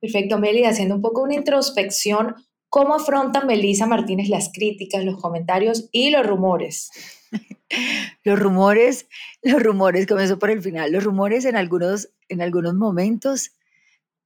Perfecto, 0.00 0.38
Meli, 0.38 0.64
haciendo 0.64 0.96
un 0.96 1.02
poco 1.02 1.22
una 1.22 1.34
introspección, 1.34 2.34
¿cómo 2.68 2.94
afronta 2.94 3.44
Melisa 3.44 3.86
Martínez 3.86 4.28
las 4.28 4.50
críticas, 4.52 5.04
los 5.04 5.20
comentarios 5.20 5.88
y 5.92 6.10
los 6.10 6.26
rumores? 6.26 6.90
los 8.24 8.38
rumores, 8.38 9.06
los 9.42 9.62
rumores, 9.62 10.06
comenzó 10.06 10.38
por 10.38 10.50
el 10.50 10.62
final, 10.62 10.90
los 10.90 11.04
rumores 11.04 11.44
en 11.44 11.56
algunos, 11.56 12.10
en 12.28 12.42
algunos 12.42 12.74
momentos 12.74 13.52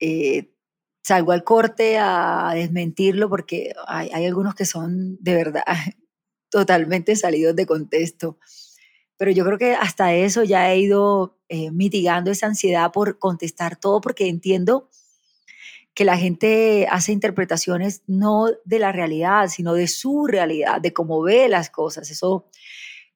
eh, 0.00 0.50
salgo 1.02 1.32
al 1.32 1.44
corte 1.44 1.98
a 1.98 2.52
desmentirlo 2.54 3.28
porque 3.28 3.72
hay, 3.86 4.10
hay, 4.12 4.26
algunos 4.26 4.54
que 4.54 4.64
son 4.64 5.16
de 5.20 5.34
verdad 5.34 5.62
totalmente 6.50 7.16
salidos 7.16 7.54
de 7.54 7.66
contexto. 7.66 8.38
Pero 9.16 9.30
yo 9.30 9.44
creo 9.44 9.58
que 9.58 9.74
hasta 9.74 10.14
eso 10.14 10.44
ya 10.44 10.70
he 10.72 10.78
ido 10.78 11.38
eh, 11.48 11.70
mitigando 11.70 12.30
esa 12.30 12.46
ansiedad 12.46 12.92
por 12.92 13.18
contestar 13.18 13.76
todo 13.76 14.00
porque 14.00 14.28
entiendo 14.28 14.88
que 15.96 16.04
la 16.04 16.18
gente 16.18 16.86
hace 16.90 17.12
interpretaciones 17.12 18.02
no 18.06 18.48
de 18.66 18.78
la 18.78 18.92
realidad, 18.92 19.48
sino 19.48 19.72
de 19.72 19.88
su 19.88 20.26
realidad, 20.26 20.78
de 20.80 20.92
cómo 20.92 21.22
ve 21.22 21.48
las 21.48 21.70
cosas. 21.70 22.10
Eso, 22.10 22.50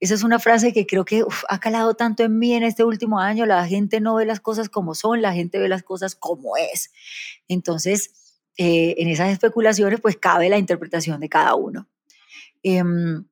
esa 0.01 0.15
es 0.15 0.23
una 0.23 0.39
frase 0.39 0.73
que 0.73 0.87
creo 0.87 1.05
que 1.05 1.23
ha 1.51 1.61
calado 1.61 1.93
tanto 1.93 2.23
en 2.25 2.39
mí 2.39 2.55
en 2.55 2.63
este 2.63 2.83
último 2.83 3.21
año. 3.21 3.45
La 3.45 3.67
gente 3.67 4.01
no 4.01 4.15
ve 4.15 4.25
las 4.25 4.41
cosas 4.41 4.71
como 4.71 4.95
son, 4.95 5.21
la 5.21 5.35
gente 5.35 5.59
ve 5.59 5.69
las 5.69 5.83
cosas 5.83 6.15
como 6.15 6.57
es. 6.57 6.91
Entonces, 7.49 8.41
eh, 8.57 8.95
en 8.97 9.09
esas 9.09 9.31
especulaciones, 9.31 10.01
pues 10.01 10.17
cabe 10.17 10.49
la 10.49 10.57
interpretación 10.57 11.21
de 11.21 11.29
cada 11.29 11.55
uno. 11.57 11.87
Em, 12.63 13.27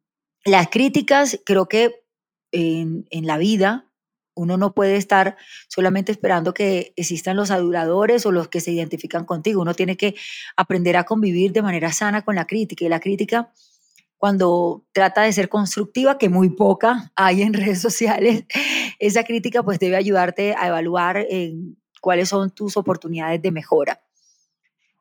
las 0.44 0.68
críticas, 0.68 1.40
creo 1.46 1.68
que 1.68 2.02
en, 2.52 3.06
la 3.10 3.38
vida 3.38 3.84
uno 4.34 4.56
no 4.56 4.72
puede 4.72 4.96
estar 4.96 5.36
solamente 5.66 6.12
esperando 6.12 6.54
que 6.54 6.92
existan 6.94 7.36
los 7.36 7.50
aduladores 7.50 8.24
o 8.24 8.30
los 8.30 8.46
que 8.46 8.60
se 8.60 8.70
identifican 8.70 9.24
contigo. 9.24 9.60
Uno 9.60 9.74
tiene 9.74 9.96
que 9.96 10.14
aprender 10.56 10.96
a 10.96 11.02
convivir 11.02 11.52
de 11.52 11.60
manera 11.60 11.92
sana 11.92 12.22
con 12.22 12.36
la 12.36 12.46
crítica. 12.46 12.84
Y 12.84 12.88
la 12.88 13.00
crítica, 13.00 13.52
cuando 14.16 14.86
trata 14.92 15.22
de 15.22 15.32
ser 15.32 15.48
constructiva, 15.48 16.18
que 16.18 16.28
muy 16.28 16.50
poca 16.50 17.10
hay 17.16 17.42
en 17.42 17.52
redes 17.52 17.80
sociales, 17.80 18.44
esa 19.00 19.24
crítica 19.24 19.64
pues 19.64 19.80
debe 19.80 19.96
ayudarte 19.96 20.54
a 20.56 20.68
evaluar 20.68 21.26
cuáles 22.00 22.28
son 22.28 22.52
tus 22.52 22.76
oportunidades 22.76 23.42
de 23.42 23.50
mejora. 23.50 24.00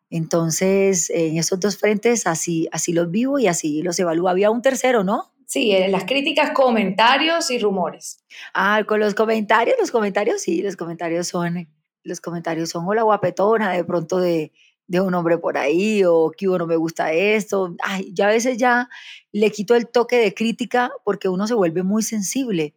Entonces, 0.10 1.10
en 1.10 1.38
esos 1.38 1.60
dos 1.60 1.78
frentes, 1.78 2.28
así, 2.28 2.68
así 2.72 2.94
los 2.94 3.12
vivo 3.12 3.40
y 3.40 3.48
así 3.48 3.82
los 3.82 4.00
evalúo. 4.00 4.30
Había 4.30 4.50
un 4.50 4.62
tercero, 4.62 5.04
¿no? 5.04 5.34
Sí, 5.48 5.72
en 5.72 5.94
las 5.94 6.04
críticas, 6.04 6.52
comentarios 6.52 7.50
y 7.52 7.58
rumores. 7.58 8.20
Ah, 8.54 8.84
con 8.86 9.00
los 9.00 9.16
comentarios, 9.16 9.78
los 9.80 9.92
comentarios 9.92 10.42
sí, 10.42 10.62
los 10.62 10.76
comentarios 10.76 11.30
son, 11.30 11.70
los 12.04 12.20
comentarios 12.20 12.70
son 12.70 12.86
hola 12.86 13.04
guapetona, 13.04 13.72
de 13.72 13.86
pronto 13.86 14.20
de, 14.20 14.52
de 14.88 15.00
un 15.00 15.14
hombre 15.14 15.38
por 15.38 15.58
ahí, 15.58 16.04
o 16.04 16.32
que 16.36 16.48
no 16.48 16.68
me 16.68 16.76
gusta 16.76 17.14
esto. 17.14 17.78
Ay, 17.82 18.12
ya 18.14 18.28
a 18.28 18.32
veces 18.32 18.58
ya 18.58 18.90
le 19.32 19.50
quito 19.50 19.74
el 19.76 19.88
toque 19.88 20.18
de 20.18 20.34
crítica 20.34 20.92
porque 21.06 21.30
uno 21.30 21.48
se 21.48 21.54
vuelve 21.54 21.82
muy 21.82 22.04
sensible 22.04 22.76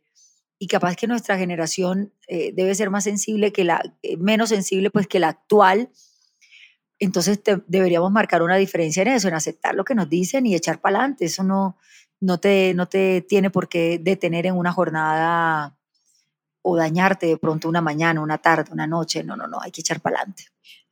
y 0.60 0.68
capaz 0.68 0.94
que 0.94 1.08
nuestra 1.08 1.36
generación 1.36 2.12
eh, 2.28 2.52
debe 2.54 2.76
ser 2.76 2.90
más 2.90 3.02
sensible 3.02 3.52
que 3.52 3.64
la, 3.64 3.82
eh, 4.04 4.16
menos 4.16 4.50
sensible 4.50 4.90
pues 4.90 5.08
que 5.08 5.18
la 5.18 5.30
actual. 5.30 5.90
Entonces 7.00 7.40
deberíamos 7.66 8.12
marcar 8.12 8.42
una 8.42 8.58
diferencia 8.58 9.02
en 9.02 9.08
eso, 9.08 9.26
en 9.26 9.34
aceptar 9.34 9.74
lo 9.74 9.84
que 9.84 9.96
nos 9.96 10.08
dicen 10.08 10.46
y 10.46 10.54
echar 10.54 10.80
para 10.80 10.98
adelante. 10.98 11.24
Eso 11.24 11.42
no, 11.42 11.78
no 12.20 12.38
te, 12.38 12.74
no 12.74 12.86
te 12.86 13.22
tiene 13.22 13.50
por 13.50 13.68
qué 13.68 13.98
detener 13.98 14.46
en 14.46 14.56
una 14.56 14.72
jornada 14.72 15.76
o 16.62 16.76
dañarte 16.76 17.26
de 17.26 17.38
pronto 17.38 17.68
una 17.68 17.80
mañana, 17.80 18.20
una 18.20 18.38
tarde, 18.38 18.70
una 18.72 18.86
noche. 18.86 19.24
No, 19.24 19.36
no, 19.36 19.46
no, 19.46 19.58
hay 19.60 19.70
que 19.70 19.80
echar 19.80 20.00
para 20.00 20.16
adelante. 20.16 20.44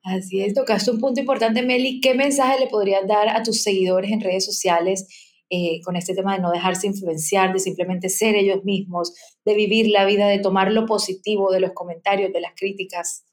Así 0.03 0.41
es, 0.41 0.55
tocaste 0.55 0.91
un 0.91 1.01
punto 1.01 1.21
importante, 1.21 1.63
Meli. 1.63 2.01
¿Qué 2.01 2.15
mensaje 2.15 2.59
le 2.59 2.69
podrías 2.69 3.07
dar 3.07 3.29
a 3.29 3.43
tus 3.43 3.63
seguidores 3.63 4.11
en 4.11 4.21
redes 4.21 4.47
sociales 4.47 5.07
eh, 5.51 5.81
con 5.85 5.97
este 5.97 6.15
tema 6.15 6.35
de 6.35 6.41
no 6.41 6.51
dejarse 6.51 6.87
influenciar, 6.87 7.53
de 7.53 7.59
simplemente 7.59 8.09
ser 8.09 8.35
ellos 8.35 8.65
mismos, 8.65 9.13
de 9.45 9.55
vivir 9.55 9.89
la 9.89 10.07
vida, 10.07 10.29
de 10.29 10.39
tomar 10.39 10.73
lo 10.73 10.87
positivo 10.87 11.51
de 11.51 11.61
los 11.61 11.73
comentarios, 11.73 12.33
de 12.33 12.41
las 12.41 12.53
críticas? 12.57 13.25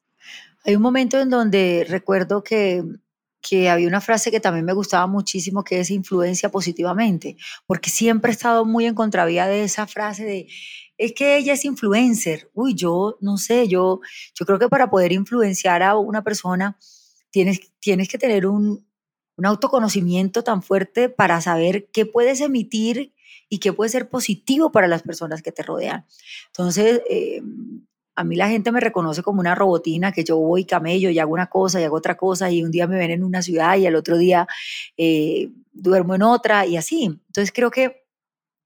Hay 0.65 0.75
un 0.75 0.81
momento 0.81 1.19
en 1.19 1.29
donde 1.29 1.85
recuerdo 1.87 2.43
que 2.43 2.83
que 3.47 3.69
había 3.69 3.87
una 3.87 4.01
frase 4.01 4.31
que 4.31 4.39
también 4.39 4.65
me 4.65 4.73
gustaba 4.73 5.05
muchísimo, 5.07 5.63
que 5.63 5.79
es 5.79 5.91
influencia 5.91 6.49
positivamente, 6.49 7.37
porque 7.67 7.89
siempre 7.89 8.31
he 8.31 8.33
estado 8.33 8.65
muy 8.65 8.85
en 8.85 8.95
contravía 8.95 9.45
de 9.47 9.63
esa 9.63 9.85
frase 9.87 10.25
de, 10.25 10.47
es 10.97 11.13
que 11.13 11.37
ella 11.37 11.53
es 11.53 11.65
influencer. 11.65 12.49
Uy, 12.53 12.73
yo 12.73 13.17
no 13.21 13.37
sé, 13.37 13.67
yo, 13.67 13.99
yo 14.33 14.45
creo 14.45 14.59
que 14.59 14.69
para 14.69 14.89
poder 14.89 15.11
influenciar 15.11 15.83
a 15.83 15.97
una 15.97 16.23
persona 16.23 16.77
tienes, 17.29 17.59
tienes 17.79 18.07
que 18.07 18.17
tener 18.17 18.47
un, 18.47 18.87
un 19.37 19.45
autoconocimiento 19.45 20.43
tan 20.43 20.63
fuerte 20.63 21.09
para 21.09 21.39
saber 21.41 21.89
qué 21.91 22.05
puedes 22.05 22.41
emitir 22.41 23.13
y 23.49 23.59
qué 23.59 23.73
puede 23.73 23.89
ser 23.89 24.09
positivo 24.09 24.71
para 24.71 24.87
las 24.87 25.03
personas 25.03 25.41
que 25.41 25.51
te 25.51 25.61
rodean. 25.61 26.05
Entonces, 26.47 27.01
eh, 27.09 27.41
a 28.15 28.23
mí 28.23 28.35
la 28.35 28.49
gente 28.49 28.71
me 28.71 28.79
reconoce 28.79 29.23
como 29.23 29.39
una 29.39 29.55
robotina, 29.55 30.11
que 30.11 30.23
yo 30.23 30.37
voy 30.37 30.65
camello 30.65 31.09
y 31.09 31.19
hago 31.19 31.33
una 31.33 31.47
cosa 31.47 31.81
y 31.81 31.83
hago 31.83 31.97
otra 31.97 32.15
cosa 32.15 32.49
y 32.49 32.63
un 32.63 32.71
día 32.71 32.87
me 32.87 32.97
ven 32.97 33.11
en 33.11 33.23
una 33.23 33.41
ciudad 33.41 33.77
y 33.77 33.85
al 33.85 33.95
otro 33.95 34.17
día 34.17 34.47
eh, 34.97 35.49
duermo 35.73 36.15
en 36.15 36.23
otra 36.23 36.65
y 36.65 36.77
así. 36.77 37.05
Entonces 37.05 37.51
creo 37.53 37.71
que 37.71 38.05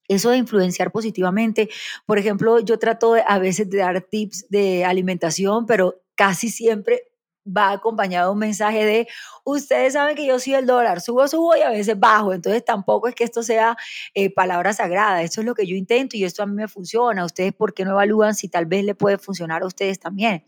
eso 0.07 0.31
de 0.31 0.37
influenciar 0.37 0.91
positivamente, 0.91 1.69
por 2.05 2.17
ejemplo, 2.17 2.59
yo 2.59 2.79
trato 2.79 3.15
a 3.27 3.39
veces 3.39 3.69
de 3.69 3.77
dar 3.77 4.01
tips 4.01 4.47
de 4.49 4.83
alimentación, 4.85 5.65
pero 5.65 6.01
casi 6.15 6.49
siempre 6.49 7.08
va 7.55 7.71
acompañado 7.71 8.29
de 8.29 8.33
un 8.33 8.39
mensaje 8.39 8.85
de, 8.85 9.07
ustedes 9.43 9.93
saben 9.93 10.15
que 10.15 10.25
yo 10.25 10.39
soy 10.39 10.55
el 10.55 10.65
dólar, 10.65 11.01
subo, 11.01 11.27
subo 11.27 11.55
y 11.55 11.61
a 11.61 11.69
veces 11.69 11.99
bajo, 11.99 12.33
entonces 12.33 12.63
tampoco 12.63 13.07
es 13.07 13.15
que 13.15 13.23
esto 13.23 13.43
sea 13.43 13.77
eh, 14.13 14.33
palabra 14.33 14.73
sagrada, 14.73 15.23
esto 15.23 15.41
es 15.41 15.47
lo 15.47 15.55
que 15.55 15.65
yo 15.65 15.75
intento 15.75 16.17
y 16.17 16.23
esto 16.23 16.43
a 16.43 16.45
mí 16.45 16.55
me 16.55 16.67
funciona, 16.67 17.25
ustedes 17.25 17.53
por 17.53 17.73
qué 17.73 17.85
no 17.85 17.91
evalúan 17.91 18.35
si 18.35 18.49
tal 18.49 18.65
vez 18.65 18.83
le 18.83 18.95
puede 18.95 19.17
funcionar 19.17 19.63
a 19.63 19.67
ustedes 19.67 19.99
también. 19.99 20.43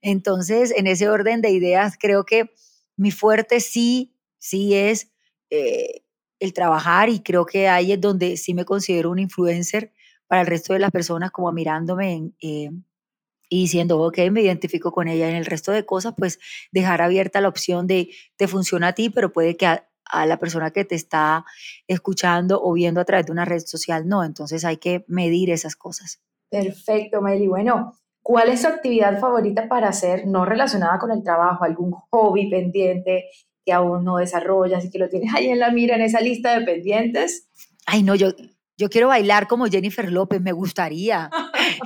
Entonces, 0.00 0.72
en 0.76 0.86
ese 0.86 1.08
orden 1.08 1.40
de 1.40 1.50
ideas, 1.50 1.96
creo 1.98 2.24
que 2.24 2.52
mi 2.96 3.10
fuerte 3.10 3.60
sí, 3.60 4.14
sí 4.38 4.74
es 4.74 5.10
eh, 5.50 6.02
el 6.40 6.52
trabajar 6.52 7.08
y 7.08 7.20
creo 7.20 7.46
que 7.46 7.68
ahí 7.68 7.92
es 7.92 8.00
donde 8.00 8.36
sí 8.36 8.54
me 8.54 8.64
considero 8.64 9.10
un 9.10 9.18
influencer 9.18 9.92
para 10.26 10.42
el 10.42 10.46
resto 10.46 10.72
de 10.72 10.78
las 10.78 10.90
personas, 10.90 11.30
como 11.30 11.52
mirándome 11.52 12.12
en... 12.12 12.36
Eh, 12.40 12.70
y 13.48 13.62
diciendo, 13.62 14.00
ok, 14.00 14.18
me 14.30 14.42
identifico 14.42 14.92
con 14.92 15.08
ella. 15.08 15.28
En 15.28 15.36
el 15.36 15.46
resto 15.46 15.72
de 15.72 15.86
cosas, 15.86 16.14
pues 16.16 16.38
dejar 16.70 17.02
abierta 17.02 17.40
la 17.40 17.48
opción 17.48 17.86
de 17.86 18.10
te 18.36 18.48
funciona 18.48 18.88
a 18.88 18.92
ti, 18.92 19.10
pero 19.10 19.32
puede 19.32 19.56
que 19.56 19.66
a, 19.66 19.84
la 20.26 20.38
persona 20.38 20.70
que 20.70 20.84
te 20.84 20.94
está 20.94 21.44
escuchando 21.86 22.62
o 22.62 22.72
viendo 22.72 23.00
a 23.00 23.04
través 23.04 23.26
de 23.26 23.32
una 23.32 23.44
red 23.44 23.60
social 23.60 24.08
no. 24.08 24.24
Entonces 24.24 24.64
hay 24.64 24.78
que 24.78 25.04
medir 25.06 25.50
esas 25.50 25.76
cosas. 25.76 26.20
Perfecto, 26.50 27.20
Meli. 27.20 27.46
Bueno, 27.46 27.92
¿cuál 28.22 28.48
es 28.48 28.62
su 28.62 28.68
actividad 28.68 29.20
favorita 29.20 29.68
para 29.68 29.88
hacer, 29.88 30.26
no 30.26 30.46
relacionada 30.46 30.98
con 30.98 31.10
el 31.10 31.22
trabajo, 31.22 31.64
algún 31.64 31.92
hobby 32.10 32.48
pendiente 32.48 33.26
que 33.66 33.72
aún 33.72 34.02
no 34.02 34.16
desarrollas 34.16 34.84
y 34.86 34.90
que 34.90 34.98
lo 34.98 35.10
tienes 35.10 35.34
ahí 35.34 35.48
en 35.48 35.58
la 35.58 35.70
mira, 35.70 35.96
en 35.96 36.02
esa 36.02 36.20
lista 36.20 36.58
de 36.58 36.64
pendientes? 36.64 37.46
Ay, 37.84 38.02
no, 38.02 38.14
yo, 38.14 38.28
yo 38.78 38.88
quiero 38.88 39.08
bailar 39.08 39.46
como 39.46 39.66
Jennifer 39.66 40.10
López, 40.10 40.40
me 40.40 40.52
gustaría. 40.52 41.28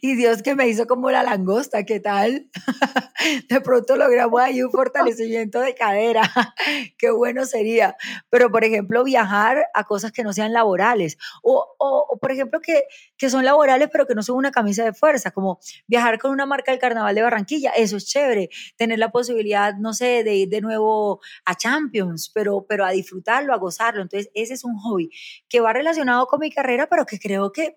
y 0.00 0.14
Dios 0.16 0.42
que 0.42 0.54
me 0.54 0.68
hizo 0.68 0.86
como 0.86 1.10
la 1.10 1.22
langosta, 1.22 1.84
¿qué 1.84 2.00
tal? 2.00 2.48
de 3.48 3.60
pronto 3.60 3.96
logramos 3.96 4.40
ahí 4.40 4.62
un 4.62 4.70
fortalecimiento 4.70 5.60
de 5.60 5.74
cadera. 5.74 6.22
Qué 6.98 7.10
bueno 7.10 7.44
sería. 7.44 7.96
Pero, 8.30 8.50
por 8.50 8.64
ejemplo, 8.64 9.04
viajar 9.04 9.66
a 9.74 9.84
cosas 9.84 10.12
que 10.12 10.22
no 10.22 10.32
sean 10.32 10.52
laborales. 10.52 11.18
O, 11.42 11.74
o, 11.78 12.18
por 12.20 12.32
ejemplo, 12.32 12.60
que, 12.60 12.84
que 13.16 13.30
son 13.30 13.44
laborales, 13.44 13.88
pero 13.92 14.06
que 14.06 14.14
no 14.14 14.22
son 14.22 14.36
una 14.36 14.50
camisa 14.50 14.84
de 14.84 14.92
fuerza, 14.92 15.30
como 15.30 15.60
viajar 15.86 16.18
con 16.18 16.30
una 16.30 16.46
marca 16.46 16.72
del 16.72 16.80
Carnaval 16.80 17.14
de 17.14 17.22
Barranquilla. 17.22 17.70
Eso 17.70 17.96
es 17.96 18.06
chévere. 18.06 18.48
Tener 18.76 18.98
la 18.98 19.10
posibilidad, 19.10 19.74
no 19.74 19.92
sé, 19.92 20.24
de 20.24 20.34
ir 20.34 20.48
de 20.48 20.60
nuevo 20.60 21.20
a 21.44 21.54
Champions, 21.54 22.30
pero, 22.34 22.66
pero 22.68 22.84
a 22.84 22.90
disfrutarlo, 22.90 23.52
a 23.52 23.58
gozarlo. 23.58 24.02
Entonces, 24.02 24.30
ese 24.34 24.54
es 24.54 24.64
un 24.64 24.76
hobby 24.78 25.10
que 25.48 25.60
va 25.60 25.72
relacionado 25.72 26.26
con 26.26 26.40
mi 26.40 26.50
carrera, 26.50 26.88
pero 26.88 27.06
que 27.06 27.18
creo 27.18 27.52
que 27.52 27.76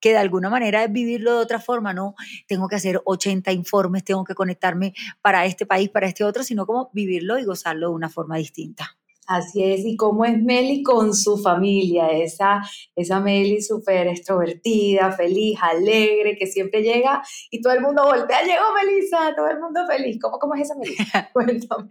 que 0.00 0.10
de 0.10 0.18
alguna 0.18 0.50
manera 0.50 0.84
es 0.84 0.92
vivirlo 0.92 1.32
de 1.32 1.42
otra 1.42 1.60
forma, 1.60 1.92
no 1.92 2.14
tengo 2.46 2.68
que 2.68 2.76
hacer 2.76 3.00
80 3.04 3.52
informes, 3.52 4.04
tengo 4.04 4.24
que 4.24 4.34
conectarme 4.34 4.94
para 5.20 5.44
este 5.46 5.66
país, 5.66 5.88
para 5.90 6.06
este 6.06 6.24
otro, 6.24 6.42
sino 6.42 6.66
como 6.66 6.90
vivirlo 6.92 7.38
y 7.38 7.44
gozarlo 7.44 7.88
de 7.88 7.94
una 7.94 8.08
forma 8.08 8.36
distinta. 8.36 8.96
Así 9.30 9.62
es, 9.62 9.84
y 9.84 9.96
cómo 9.96 10.24
es 10.24 10.42
Meli 10.42 10.82
con 10.82 11.14
su 11.14 11.38
familia, 11.38 12.10
esa, 12.10 12.62
esa 12.96 13.20
Meli 13.20 13.62
súper 13.62 14.08
extrovertida, 14.08 15.12
feliz, 15.12 15.56
alegre, 15.62 16.36
que 16.36 16.48
siempre 16.48 16.82
llega 16.82 17.22
y 17.48 17.60
todo 17.60 17.72
el 17.74 17.80
mundo 17.80 18.02
voltea, 18.02 18.42
llegó 18.42 18.64
Melissa, 18.74 19.32
todo 19.36 19.46
el 19.48 19.60
mundo 19.60 19.86
feliz. 19.86 20.18
¿Cómo, 20.20 20.40
cómo 20.40 20.56
es 20.56 20.62
esa 20.62 20.74
Meli? 20.74 20.96
Cuéntame. 21.32 21.86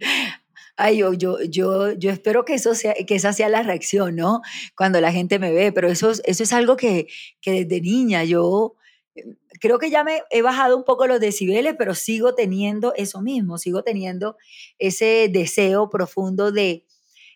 Ay, 0.76 0.98
yo, 0.98 1.12
yo, 1.12 1.40
yo, 1.42 1.92
yo 1.92 2.10
espero 2.10 2.44
que, 2.44 2.54
eso 2.54 2.74
sea, 2.74 2.94
que 2.94 3.14
esa 3.14 3.32
sea 3.32 3.48
la 3.48 3.62
reacción, 3.62 4.16
¿no? 4.16 4.40
Cuando 4.76 5.00
la 5.00 5.12
gente 5.12 5.38
me 5.38 5.52
ve, 5.52 5.72
pero 5.72 5.88
eso, 5.88 6.10
eso 6.24 6.42
es 6.42 6.52
algo 6.52 6.76
que, 6.76 7.06
que 7.40 7.64
desde 7.64 7.80
niña 7.80 8.24
yo 8.24 8.74
eh, 9.14 9.24
creo 9.60 9.78
que 9.78 9.90
ya 9.90 10.04
me 10.04 10.22
he 10.30 10.42
bajado 10.42 10.76
un 10.76 10.84
poco 10.84 11.06
los 11.06 11.20
decibeles, 11.20 11.74
pero 11.78 11.94
sigo 11.94 12.34
teniendo 12.34 12.94
eso 12.94 13.20
mismo, 13.22 13.58
sigo 13.58 13.82
teniendo 13.82 14.36
ese 14.78 15.28
deseo 15.32 15.90
profundo 15.90 16.52
de, 16.52 16.84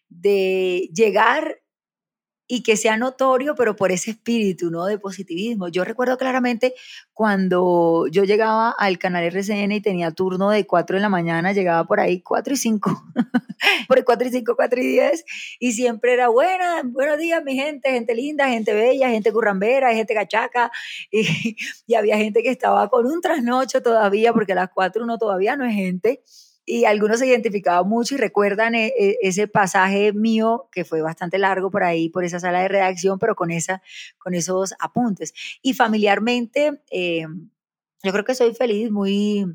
de 0.08 0.88
llegar 0.94 1.60
y 2.46 2.62
que 2.62 2.76
sea 2.76 2.96
notorio, 2.96 3.54
pero 3.54 3.74
por 3.74 3.90
ese 3.90 4.10
espíritu, 4.12 4.70
¿no? 4.70 4.84
De 4.84 4.98
positivismo. 4.98 5.68
Yo 5.68 5.84
recuerdo 5.84 6.18
claramente 6.18 6.74
cuando 7.12 8.06
yo 8.10 8.24
llegaba 8.24 8.70
al 8.70 8.98
canal 8.98 9.24
RCN 9.24 9.72
y 9.72 9.80
tenía 9.80 10.10
turno 10.10 10.50
de 10.50 10.66
4 10.66 10.96
de 10.96 11.02
la 11.02 11.08
mañana, 11.08 11.52
llegaba 11.52 11.84
por 11.84 12.00
ahí 12.00 12.20
4 12.20 12.54
y 12.54 12.56
5, 12.56 13.04
por 13.88 13.98
el 13.98 14.04
4 14.04 14.28
y 14.28 14.30
5, 14.30 14.56
4 14.56 14.80
y 14.80 14.86
10, 14.86 15.24
y 15.60 15.72
siempre 15.72 16.12
era 16.12 16.28
buena, 16.28 16.82
buenos 16.84 17.18
días 17.18 17.42
mi 17.44 17.54
gente, 17.54 17.90
gente 17.90 18.14
linda, 18.14 18.48
gente 18.48 18.74
bella, 18.74 19.08
gente 19.08 19.32
currambera, 19.32 19.94
gente 19.94 20.12
gachaca, 20.12 20.70
y, 21.10 21.56
y 21.86 21.94
había 21.94 22.16
gente 22.18 22.42
que 22.42 22.50
estaba 22.50 22.88
con 22.88 23.06
un 23.06 23.20
trasnocho 23.20 23.82
todavía, 23.82 24.32
porque 24.32 24.52
a 24.52 24.56
las 24.56 24.70
4 24.74 25.04
uno 25.04 25.16
todavía 25.18 25.56
no 25.56 25.64
es 25.64 25.74
gente, 25.74 26.22
y 26.66 26.84
algunos 26.86 27.18
se 27.18 27.26
identificaban 27.26 27.88
mucho 27.88 28.14
y 28.14 28.18
recuerdan 28.18 28.74
e, 28.74 28.86
e, 28.98 29.18
ese 29.22 29.48
pasaje 29.48 30.12
mío 30.12 30.68
que 30.72 30.84
fue 30.84 31.02
bastante 31.02 31.38
largo 31.38 31.70
por 31.70 31.84
ahí, 31.84 32.08
por 32.08 32.24
esa 32.24 32.40
sala 32.40 32.62
de 32.62 32.68
redacción, 32.68 33.18
pero 33.18 33.34
con, 33.34 33.50
esa, 33.50 33.82
con 34.18 34.34
esos 34.34 34.74
apuntes. 34.78 35.34
Y 35.62 35.74
familiarmente, 35.74 36.82
eh, 36.90 37.26
yo 38.02 38.12
creo 38.12 38.24
que 38.24 38.34
soy 38.34 38.54
feliz, 38.54 38.90
muy, 38.90 39.46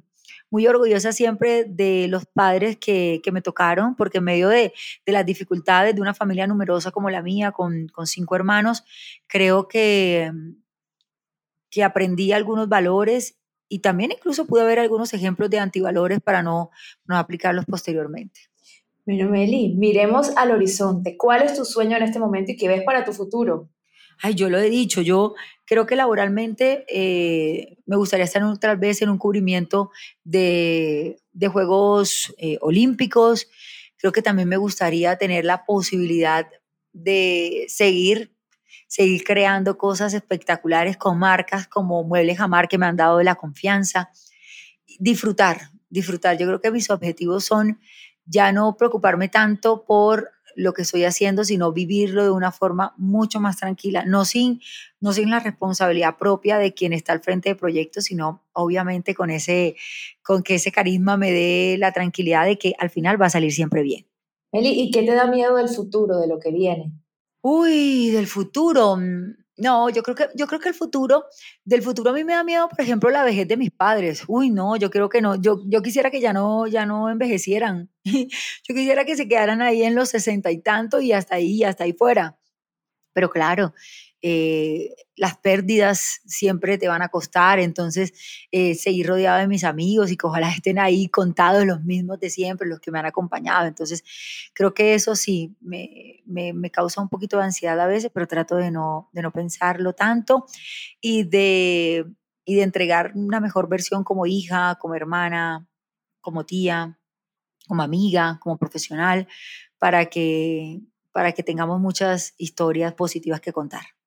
muy 0.49 0.67
orgullosa 0.67 1.11
siempre 1.11 1.65
de 1.65 2.07
los 2.09 2.25
padres 2.25 2.77
que, 2.77 3.21
que 3.23 3.31
me 3.31 3.41
tocaron, 3.41 3.95
porque 3.95 4.19
en 4.19 4.25
medio 4.25 4.49
de, 4.49 4.73
de, 5.05 5.11
las 5.11 5.25
dificultades 5.25 5.95
de 5.95 6.01
una 6.01 6.13
familia 6.13 6.47
numerosa 6.47 6.91
como 6.91 7.09
la 7.09 7.21
mía, 7.21 7.51
con, 7.51 7.87
con 7.87 8.07
cinco 8.07 8.35
hermanos, 8.35 8.83
creo 9.27 9.67
que, 9.67 10.31
que 11.69 11.83
aprendí 11.83 12.31
algunos 12.31 12.69
valores 12.69 13.38
y 13.69 13.79
también 13.79 14.11
incluso 14.11 14.45
pude 14.45 14.65
ver 14.65 14.79
algunos 14.79 15.13
ejemplos 15.13 15.49
de 15.49 15.59
antivalores 15.59 16.19
para 16.19 16.43
no, 16.43 16.71
no 17.05 17.17
aplicarlos 17.17 17.65
posteriormente. 17.65 18.41
Bueno, 19.05 19.29
Meli, 19.29 19.75
miremos 19.75 20.35
al 20.35 20.51
horizonte. 20.51 21.15
¿Cuál 21.15 21.43
es 21.43 21.55
tu 21.55 21.65
sueño 21.65 21.95
en 21.97 22.03
este 22.03 22.19
momento 22.19 22.51
y 22.51 22.57
qué 22.57 22.67
ves 22.67 22.83
para 22.83 23.05
tu 23.05 23.13
futuro? 23.13 23.69
Ay, 24.21 24.35
yo 24.35 24.49
lo 24.49 24.59
he 24.59 24.69
dicho, 24.69 25.01
yo 25.01 25.33
creo 25.65 25.85
que 25.85 25.95
laboralmente 25.95 26.85
eh, 26.89 27.77
me 27.85 27.95
gustaría 27.95 28.25
estar 28.25 28.43
tal 28.59 28.77
vez 28.77 29.01
en 29.01 29.09
un 29.09 29.17
cubrimiento 29.17 29.91
de, 30.23 31.21
de 31.31 31.47
Juegos 31.47 32.33
eh, 32.38 32.57
Olímpicos. 32.61 33.47
Creo 33.97 34.11
que 34.11 34.21
también 34.21 34.49
me 34.49 34.57
gustaría 34.57 35.17
tener 35.17 35.45
la 35.45 35.63
posibilidad 35.65 36.47
de 36.91 37.65
seguir 37.69 38.33
seguir 38.89 39.24
creando 39.24 39.77
cosas 39.77 40.15
espectaculares 40.15 40.98
con 40.98 41.19
marcas 41.19 41.67
como 41.67 42.03
Muebles 42.03 42.39
Jamar 42.39 42.67
que 42.67 42.79
me 42.79 42.88
han 42.88 42.98
dado 42.98 43.22
la 43.22 43.36
confianza. 43.36 44.10
Disfrutar, 44.98 45.69
disfrutar. 45.89 46.39
Yo 46.39 46.48
creo 46.48 46.60
que 46.60 46.72
mis 46.72 46.89
objetivos 46.89 47.46
son 47.46 47.79
ya 48.25 48.51
no 48.51 48.75
preocuparme 48.77 49.29
tanto 49.29 49.86
por 49.86 50.31
lo 50.55 50.74
que 50.74 50.81
estoy 50.81 51.03
haciendo, 51.03 51.43
sino 51.43 51.72
vivirlo 51.72 52.24
de 52.24 52.31
una 52.31 52.51
forma 52.51 52.96
mucho 52.98 53.39
más 53.39 53.58
tranquila, 53.58 54.05
no 54.05 54.25
sin, 54.25 54.60
no 55.00 55.13
sin 55.13 55.29
la 55.29 55.39
responsabilidad 55.39 56.17
propia 56.17 56.58
de 56.58 56.74
quien 56.74 56.91
está 56.91 57.13
al 57.13 57.22
frente 57.22 57.50
del 57.50 57.58
proyecto, 57.58 58.01
sino 58.01 58.43
obviamente 58.53 59.13
con, 59.13 59.29
ese, 59.29 59.75
con 60.24 60.41
que 60.41 60.55
ese 60.55 60.72
carisma 60.72 61.15
me 61.15 61.31
dé 61.31 61.77
la 61.77 61.91
tranquilidad 61.91 62.46
de 62.46 62.58
que 62.58 62.74
al 62.79 62.89
final 62.89 63.22
va 63.22 63.27
a 63.27 63.29
salir 63.29 63.53
siempre 63.53 63.84
bien. 63.84 64.08
¿y 64.51 64.89
qué 64.89 65.03
te 65.03 65.13
da 65.13 65.27
miedo 65.27 65.55
del 65.58 65.69
futuro, 65.69 66.17
de 66.17 66.27
lo 66.27 66.39
que 66.39 66.51
viene? 66.51 66.91
Uy, 67.43 68.12
del 68.12 68.28
futuro. 68.28 68.97
Mm, 68.97 69.36
no, 69.58 69.89
yo 69.89 70.04
creo 70.04 70.15
que, 70.15 70.28
yo 70.36 70.47
creo 70.47 70.60
que 70.60 70.69
el 70.69 70.75
futuro, 70.75 71.25
del 71.65 71.82
futuro 71.82 72.12
a 72.12 72.13
mí 72.13 72.23
me 72.23 72.34
da 72.34 72.43
miedo, 72.43 72.67
por 72.69 72.82
ejemplo, 72.82 73.10
la 73.10 73.23
vejez 73.23 73.47
de 73.47 73.58
mis 73.58 73.71
padres. 73.71 74.23
Uy, 74.28 74.49
no, 74.49 74.75
yo 74.78 74.89
creo 74.89 75.10
que 75.10 75.21
no. 75.21 75.36
Yo, 75.36 75.62
yo 75.67 75.82
quisiera 75.82 76.12
que 76.12 76.21
ya 76.21 76.34
no, 76.34 76.67
ya 76.67 76.86
no 76.86 77.10
envejecieran. 77.10 77.89
Yo 78.67 78.75
quisiera 78.75 79.06
que 79.06 79.15
se 79.15 79.28
quedaran 79.28 79.62
ahí 79.62 79.84
en 79.84 79.95
los 79.95 80.10
sesenta 80.10 80.52
y 80.52 80.62
tanto 80.62 80.99
y 81.02 81.12
hasta 81.13 81.36
ahí, 81.36 81.63
hasta 81.63 81.84
ahí 81.84 81.93
fuera. 81.93 82.38
Pero 83.13 83.30
claro, 83.30 83.73
eh, 84.21 84.93
las 85.15 85.38
pérdidas 85.38 86.21
siempre 86.25 86.77
te 86.77 86.88
van 86.88 87.01
a 87.01 87.10
costar, 87.10 87.60
entonces 87.60 88.13
eh, 88.51 88.75
seguir 88.75 89.08
rodeado 89.08 89.39
de 89.39 89.47
mis 89.47 89.63
amigos 89.63 90.12
y 90.12 90.17
que 90.17 90.27
ojalá 90.27 90.49
estén 90.51 90.79
ahí 90.79 91.08
contados 91.10 91.65
los 91.65 91.84
mismos 91.84 92.19
de 92.19 92.29
siempre, 92.29 92.67
los 92.67 92.79
que 92.79 92.91
me 92.91 92.99
han 92.99 93.05
acompañado. 93.05 93.67
Entonces 93.67 94.03
creo 94.53 94.73
que 94.73 94.93
eso 94.93 95.15
sí 95.15 95.55
me, 95.62 96.23
me, 96.25 96.71
causa 96.71 97.01
un 97.01 97.10
poquito 97.10 97.38
de 97.38 97.43
ansiedad 97.43 97.79
a 97.79 97.88
veces, 97.88 98.12
pero 98.13 98.27
trato 98.27 98.55
de 98.55 98.71
no, 98.71 99.10
de 99.13 99.21
no 99.21 99.32
pensarlo 99.32 99.93
tanto 99.93 100.45
y 101.01 101.23
de, 101.23 102.05
y 102.45 102.55
de 102.55 102.63
entregar 102.63 103.12
una 103.15 103.39
mejor 103.39 103.69
versión 103.69 104.03
como 104.03 104.25
hija, 104.25 104.77
como 104.79 104.95
hermana, 104.95 105.67
como 106.21 106.45
tía, 106.45 106.99
como 107.67 107.84
amiga, 107.84 108.39
como 108.41 108.58
profesional, 108.58 109.27
para 109.77 110.08
que, 110.08 110.82
para 111.12 111.32
que 111.34 111.43
tengamos 111.43 111.79
muchas 111.79 112.34
historias 112.38 112.93
positivas 112.93 113.41
que 113.41 113.53
contar. 113.53 113.98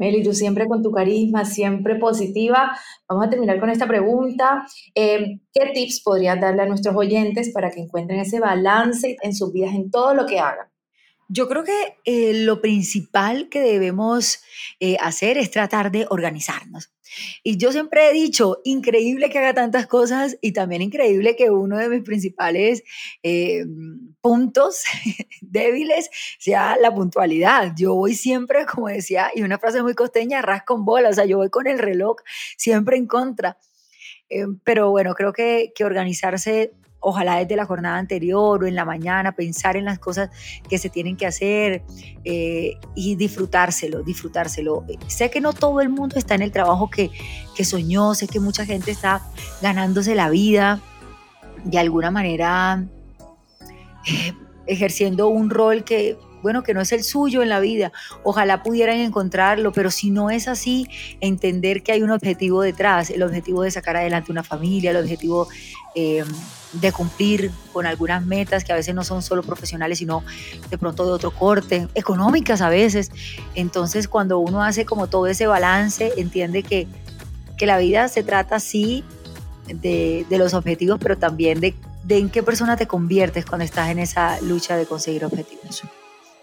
Meli, 0.00 0.22
tú 0.22 0.32
siempre 0.32 0.66
con 0.66 0.82
tu 0.82 0.90
carisma, 0.90 1.44
siempre 1.44 1.96
positiva. 1.96 2.74
Vamos 3.06 3.26
a 3.26 3.30
terminar 3.30 3.60
con 3.60 3.68
esta 3.68 3.86
pregunta. 3.86 4.66
Eh, 4.94 5.40
¿Qué 5.52 5.66
tips 5.74 6.00
podrías 6.02 6.40
darle 6.40 6.62
a 6.62 6.66
nuestros 6.66 6.96
oyentes 6.96 7.52
para 7.52 7.70
que 7.70 7.80
encuentren 7.80 8.18
ese 8.18 8.40
balance 8.40 9.18
en 9.22 9.34
sus 9.34 9.52
vidas, 9.52 9.74
en 9.74 9.90
todo 9.90 10.14
lo 10.14 10.24
que 10.24 10.40
hagan? 10.40 10.69
Yo 11.32 11.48
creo 11.48 11.62
que 11.62 11.96
eh, 12.04 12.32
lo 12.44 12.60
principal 12.60 13.48
que 13.48 13.60
debemos 13.60 14.42
eh, 14.80 14.96
hacer 15.00 15.38
es 15.38 15.52
tratar 15.52 15.92
de 15.92 16.04
organizarnos. 16.10 16.92
Y 17.44 17.56
yo 17.56 17.70
siempre 17.70 18.08
he 18.08 18.12
dicho, 18.12 18.60
increíble 18.64 19.30
que 19.30 19.38
haga 19.38 19.54
tantas 19.54 19.86
cosas 19.86 20.38
y 20.40 20.52
también 20.52 20.82
increíble 20.82 21.36
que 21.36 21.50
uno 21.50 21.78
de 21.78 21.88
mis 21.88 22.02
principales 22.02 22.82
eh, 23.22 23.64
puntos 24.20 24.82
débiles 25.40 26.10
sea 26.40 26.76
la 26.80 26.92
puntualidad. 26.92 27.74
Yo 27.76 27.94
voy 27.94 28.16
siempre, 28.16 28.66
como 28.66 28.88
decía, 28.88 29.30
y 29.32 29.42
una 29.42 29.58
frase 29.60 29.84
muy 29.84 29.94
costeña, 29.94 30.42
ras 30.42 30.64
con 30.64 30.84
bola, 30.84 31.10
o 31.10 31.12
sea, 31.12 31.26
yo 31.26 31.36
voy 31.36 31.50
con 31.50 31.68
el 31.68 31.78
reloj 31.78 32.16
siempre 32.56 32.96
en 32.96 33.06
contra. 33.06 33.56
Pero 34.64 34.90
bueno, 34.90 35.14
creo 35.14 35.32
que, 35.32 35.72
que 35.74 35.84
organizarse 35.84 36.72
ojalá 37.00 37.36
desde 37.36 37.56
la 37.56 37.64
jornada 37.64 37.98
anterior 37.98 38.62
o 38.62 38.66
en 38.66 38.74
la 38.74 38.84
mañana, 38.84 39.32
pensar 39.32 39.76
en 39.76 39.86
las 39.86 39.98
cosas 39.98 40.30
que 40.68 40.78
se 40.78 40.90
tienen 40.90 41.16
que 41.16 41.26
hacer 41.26 41.82
eh, 42.24 42.74
y 42.94 43.16
disfrutárselo, 43.16 44.02
disfrutárselo. 44.02 44.84
Sé 45.08 45.30
que 45.30 45.40
no 45.40 45.52
todo 45.52 45.80
el 45.80 45.88
mundo 45.88 46.16
está 46.18 46.34
en 46.34 46.42
el 46.42 46.52
trabajo 46.52 46.90
que, 46.90 47.10
que 47.56 47.64
soñó, 47.64 48.14
sé 48.14 48.28
que 48.28 48.40
mucha 48.40 48.66
gente 48.66 48.90
está 48.90 49.22
ganándose 49.62 50.14
la 50.14 50.28
vida 50.30 50.80
de 51.64 51.78
alguna 51.78 52.10
manera 52.10 52.84
eh, 54.06 54.32
ejerciendo 54.66 55.28
un 55.28 55.50
rol 55.50 55.84
que 55.84 56.16
bueno, 56.42 56.62
que 56.62 56.74
no 56.74 56.80
es 56.80 56.92
el 56.92 57.04
suyo 57.04 57.42
en 57.42 57.48
la 57.48 57.60
vida. 57.60 57.92
Ojalá 58.22 58.62
pudieran 58.62 58.98
encontrarlo, 58.98 59.72
pero 59.72 59.90
si 59.90 60.10
no 60.10 60.30
es 60.30 60.48
así, 60.48 60.88
entender 61.20 61.82
que 61.82 61.92
hay 61.92 62.02
un 62.02 62.10
objetivo 62.10 62.62
detrás, 62.62 63.10
el 63.10 63.22
objetivo 63.22 63.62
de 63.62 63.70
sacar 63.70 63.96
adelante 63.96 64.32
una 64.32 64.42
familia, 64.42 64.90
el 64.90 64.96
objetivo 64.98 65.48
eh, 65.94 66.24
de 66.72 66.92
cumplir 66.92 67.50
con 67.72 67.86
algunas 67.86 68.24
metas 68.24 68.64
que 68.64 68.72
a 68.72 68.76
veces 68.76 68.94
no 68.94 69.02
son 69.04 69.22
solo 69.22 69.42
profesionales, 69.42 69.98
sino 69.98 70.22
de 70.70 70.78
pronto 70.78 71.04
de 71.04 71.12
otro 71.12 71.30
corte, 71.32 71.88
económicas 71.94 72.60
a 72.60 72.68
veces. 72.68 73.10
Entonces, 73.54 74.08
cuando 74.08 74.38
uno 74.38 74.62
hace 74.62 74.84
como 74.84 75.08
todo 75.08 75.26
ese 75.26 75.46
balance, 75.46 76.12
entiende 76.16 76.62
que, 76.62 76.86
que 77.56 77.66
la 77.66 77.78
vida 77.78 78.08
se 78.08 78.22
trata 78.22 78.56
así 78.56 79.04
de, 79.66 80.26
de 80.28 80.38
los 80.38 80.54
objetivos, 80.54 80.98
pero 81.00 81.18
también 81.18 81.60
de, 81.60 81.74
de 82.04 82.18
en 82.18 82.30
qué 82.30 82.42
persona 82.42 82.76
te 82.76 82.86
conviertes 82.86 83.44
cuando 83.44 83.64
estás 83.64 83.90
en 83.90 83.98
esa 83.98 84.40
lucha 84.40 84.76
de 84.76 84.86
conseguir 84.86 85.24
objetivos. 85.24 85.82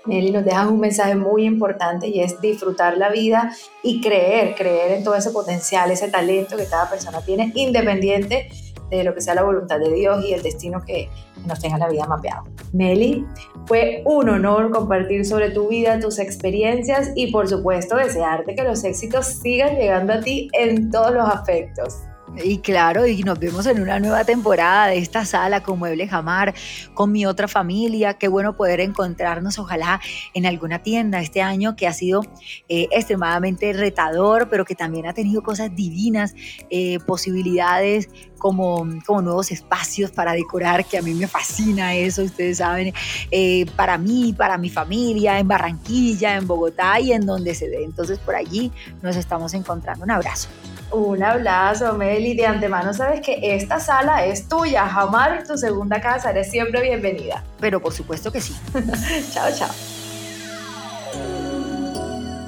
Nelly, 0.08 0.32
nos 0.32 0.46
dejas 0.46 0.68
un 0.68 0.80
mensaje 0.80 1.16
muy 1.16 1.46
importante 1.46 2.08
y 2.08 2.22
es 2.22 2.40
disfrutar 2.42 2.98
la 2.98 3.10
vida 3.10 3.52
y 3.84 4.02
creer, 4.02 4.56
creer 4.56 4.92
en 4.94 5.04
todo 5.04 5.16
ese 5.16 5.32
potencial, 5.32 5.92
ese 5.92 6.10
talento 6.10 6.58
que 6.58 6.66
cada 6.66 6.90
persona 6.90 7.22
tiene, 7.22 7.52
independiente 7.56 8.50
de 8.90 9.04
lo 9.04 9.14
que 9.14 9.22
sea 9.22 9.36
la 9.36 9.44
voluntad 9.44 9.80
de 9.80 9.94
Dios 9.94 10.24
y 10.26 10.34
el 10.34 10.42
destino 10.42 10.82
que 10.86 11.10
nos 11.46 11.60
tenga 11.60 11.78
la 11.78 11.90
vida 11.90 12.06
mapeado. 12.06 12.46
Meli, 12.74 13.26
fue 13.66 14.02
un 14.06 14.30
honor 14.30 14.72
compartir 14.72 15.26
sobre 15.26 15.50
tu 15.52 15.68
vida, 15.68 16.00
tus 16.00 16.20
experiencias 16.20 17.12
y 17.16 17.32
por 17.32 17.48
supuesto 17.48 17.96
desearte 17.96 18.56
que 18.56 18.64
los 18.64 18.84
éxitos 18.84 19.26
sigan 19.26 19.76
llegando 19.76 20.14
a 20.14 20.22
ti 20.22 20.50
en 20.54 20.90
todos 20.90 21.14
los 21.14 21.28
aspectos. 21.28 22.07
Y 22.36 22.60
claro, 22.60 23.08
y 23.08 23.24
nos 23.24 23.40
vemos 23.40 23.66
en 23.68 23.82
una 23.82 24.00
nueva 24.00 24.26
temporada 24.26 24.88
de 24.88 24.98
esta 24.98 25.26
sala 25.26 25.64
con 25.64 25.80
Mueble 25.80 26.08
Jamar, 26.08 26.54
con 26.94 27.12
mi 27.12 27.26
otra 27.26 27.48
familia. 27.48 28.16
Qué 28.16 28.28
bueno 28.28 28.56
poder 28.56 28.82
encontrarnos, 28.82 29.58
ojalá, 29.60 30.02
en 30.34 30.46
alguna 30.46 30.84
tienda 30.84 31.22
este 31.22 31.42
año 31.42 31.76
que 31.76 31.88
ha 31.88 31.94
sido 31.94 32.22
eh, 32.68 32.88
extremadamente 32.92 33.72
retador, 33.74 34.50
pero 34.50 34.66
que 34.66 34.76
también 34.76 35.08
ha 35.08 35.14
tenido 35.14 35.42
cosas 35.42 35.74
divinas, 35.74 36.36
eh, 36.70 37.00
posibilidades 37.00 38.10
como, 38.38 38.86
como 39.06 39.22
nuevos 39.22 39.52
espacios 39.52 40.12
para 40.12 40.34
decorar, 40.34 40.86
que 40.86 40.98
a 40.98 41.02
mí 41.02 41.14
me 41.14 41.28
fascina 41.28 41.96
eso, 41.96 42.24
ustedes 42.24 42.58
saben, 42.58 42.94
eh, 43.32 43.66
para 43.76 43.98
mí, 43.98 44.34
para 44.38 44.58
mi 44.58 44.70
familia, 44.70 45.40
en 45.40 45.48
Barranquilla, 45.48 46.36
en 46.36 46.46
Bogotá 46.46 47.00
y 47.00 47.14
en 47.14 47.26
donde 47.26 47.56
se 47.56 47.70
dé. 47.70 47.84
Entonces 47.84 48.20
por 48.20 48.36
allí 48.36 48.72
nos 49.02 49.16
estamos 49.16 49.54
encontrando. 49.54 50.04
Un 50.04 50.12
abrazo. 50.12 50.50
Un 50.92 51.22
abrazo, 51.22 51.94
Meli. 51.94 52.36
De 52.36 52.46
antemano 52.46 52.94
sabes 52.94 53.22
que 53.22 53.40
esta 53.42 53.80
sala 53.80 54.26
es 54.26 54.48
tuya. 54.48 54.88
Jamar, 54.88 55.44
tu 55.46 55.58
segunda 55.58 56.00
casa. 56.00 56.32
Eres 56.32 56.50
siempre 56.50 56.82
bienvenida. 56.82 57.44
Pero 57.60 57.82
por 57.82 57.94
supuesto 57.94 58.32
que 58.32 58.42
sí. 58.42 58.56
chao, 59.32 59.50
chao. 59.54 59.70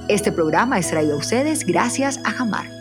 Este 0.07 0.31
programa 0.31 0.79
es 0.79 0.89
traído 0.89 1.15
a 1.15 1.17
ustedes 1.17 1.65
gracias 1.65 2.19
a 2.23 2.31
Jamar 2.31 2.78